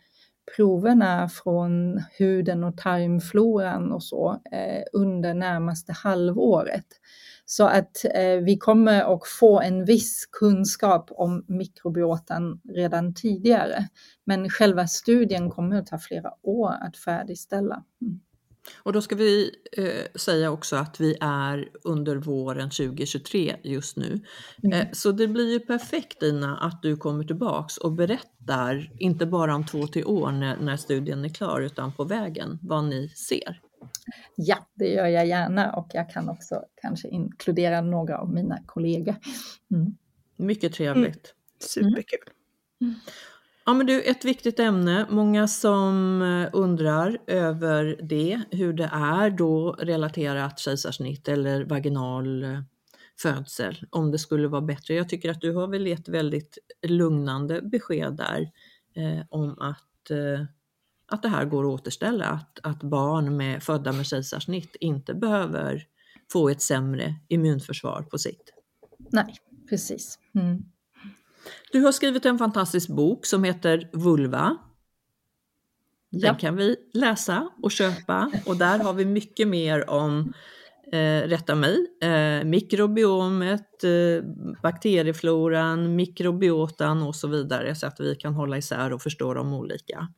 [0.57, 6.87] proverna från huden och tarmfloran och så eh, under närmaste halvåret.
[7.45, 13.89] Så att eh, vi kommer att få en viss kunskap om mikrobiotan redan tidigare.
[14.25, 17.85] Men själva studien kommer att ta flera år att färdigställa.
[18.03, 18.21] Mm.
[18.83, 24.21] Och då ska vi eh, säga också att vi är under våren 2023 just nu.
[24.63, 24.81] Mm.
[24.81, 29.55] Eh, så det blir ju perfekt Ina att du kommer tillbaks och berättar, inte bara
[29.55, 33.61] om två till år när, när studien är klar, utan på vägen vad ni ser.
[34.37, 39.15] Ja, det gör jag gärna och jag kan också kanske inkludera några av mina kollegor.
[39.75, 39.97] Mm.
[40.37, 41.35] Mycket trevligt.
[41.35, 41.93] Mm.
[41.93, 42.33] Superkul.
[43.65, 45.07] Ja men du, ett viktigt ämne.
[45.11, 52.61] Många som eh, undrar över det, hur det är då relaterat kejsarsnitt eller vaginal eh,
[53.19, 54.95] födsel, om det skulle vara bättre.
[54.95, 58.51] Jag tycker att du har väl gett väldigt lugnande besked där
[58.95, 60.45] eh, om att, eh,
[61.07, 65.87] att det här går att återställa, att, att barn med, födda med kejsarsnitt inte behöver
[66.33, 68.53] få ett sämre immunförsvar på sikt.
[69.11, 69.35] Nej,
[69.69, 70.19] precis.
[70.35, 70.65] Mm.
[71.73, 74.57] Du har skrivit en fantastisk bok som heter Vulva.
[76.11, 76.35] Den ja.
[76.35, 80.33] kan vi läsa och köpa och där har vi mycket mer om,
[80.93, 84.25] eh, rätta mig, eh, mikrobiomet, eh,
[84.63, 90.09] bakteriefloran, mikrobiotan och så vidare så att vi kan hålla isär och förstå de olika.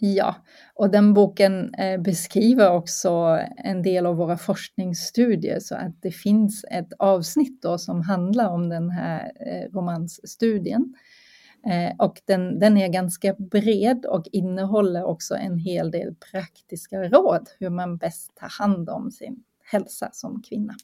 [0.00, 0.34] Ja,
[0.74, 6.64] och den boken eh, beskriver också en del av våra forskningsstudier så att det finns
[6.70, 10.94] ett avsnitt då som handlar om den här eh, romansstudien.
[11.66, 17.48] Eh, och den, den är ganska bred och innehåller också en hel del praktiska råd
[17.58, 20.74] hur man bäst tar hand om sin hälsa som kvinna.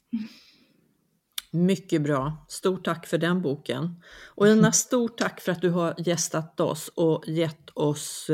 [1.51, 2.45] Mycket bra.
[2.47, 4.01] Stort tack för den boken.
[4.35, 8.29] Och Ina, stort tack för att du har gästat oss och gett oss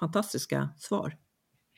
[0.00, 1.16] fantastiska svar.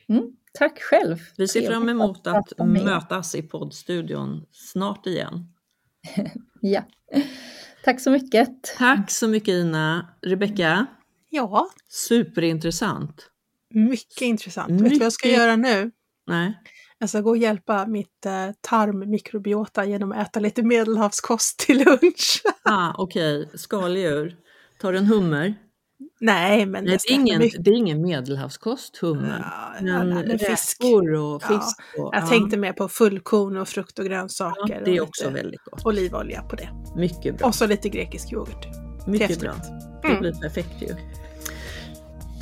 [0.09, 1.17] Mm, tack själv!
[1.37, 5.53] Vi ser fram emot att mötas i poddstudion snart igen.
[6.61, 6.83] ja,
[7.83, 8.49] tack så mycket!
[8.77, 10.15] Tack så mycket Ina!
[10.21, 10.85] Rebecka?
[11.29, 11.69] Ja?
[11.87, 13.29] Superintressant!
[13.69, 14.69] Mycket intressant.
[14.69, 14.85] Mycket...
[14.85, 15.91] Vet du vad jag ska göra nu?
[16.27, 16.59] Nej.
[16.97, 22.41] Jag ska gå och hjälpa mitt eh, tarmmikrobiota genom att äta lite medelhavskost till lunch.
[22.63, 23.57] ah, Okej, okay.
[23.57, 24.37] skaldjur.
[24.81, 25.55] Tar du en hummer?
[26.19, 29.45] Nej, men nej, det, är ingen, det är ingen medelhavskost, hummer.
[29.79, 30.77] Ja, men, ja, fisk.
[31.19, 31.79] och fisk.
[31.95, 34.81] Ja, och, jag tänkte mer på fullkorn och frukt och grönsaker.
[34.85, 35.85] det är också väldigt gott.
[35.85, 36.69] Olivolja på det.
[36.95, 37.47] Mycket bra.
[37.47, 38.67] Och så lite grekisk yoghurt.
[39.07, 39.53] Mycket bra.
[40.01, 40.19] Det mm.
[40.19, 40.95] blir perfekt ju.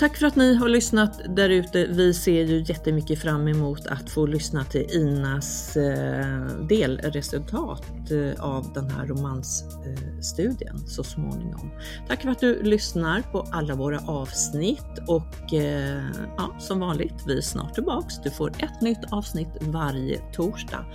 [0.02, 1.86] Tack för att ni har lyssnat där ute.
[1.86, 8.74] Vi ser ju jättemycket fram emot att få lyssna till Inas eh, delresultat eh, av
[8.74, 11.72] den här romansstudien så småningom.
[12.08, 16.04] Tack för att du lyssnar på alla våra avsnitt och eh,
[16.38, 18.22] ja, som vanligt, vi är snart tillbaks.
[18.24, 20.86] Du får ett nytt avsnitt varje torsdag.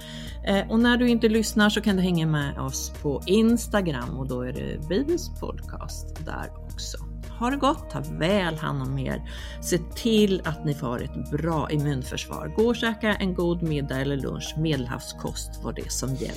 [0.68, 4.42] Och när du inte lyssnar så kan du hänga med oss på Instagram och då
[4.42, 7.05] är det Babys podcast där också.
[7.38, 9.22] Ha det gott, ta väl hand om er.
[9.62, 12.52] Se till att ni får ett bra immunförsvar.
[12.56, 14.54] Gå och käka en god middag eller lunch.
[14.58, 16.36] Medelhavskost var det som gäller.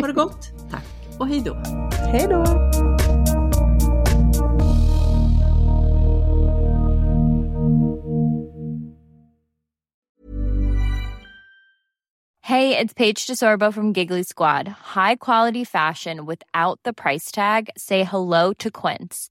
[0.00, 0.84] Ha det gott, tack
[1.18, 1.54] och hej då!
[1.92, 2.44] Hej då!
[12.40, 14.68] Hey, it's Paige DeSorbo from Giggly Squad.
[14.94, 17.70] High quality fashion without the price tag.
[17.76, 19.30] Say hello to Quince.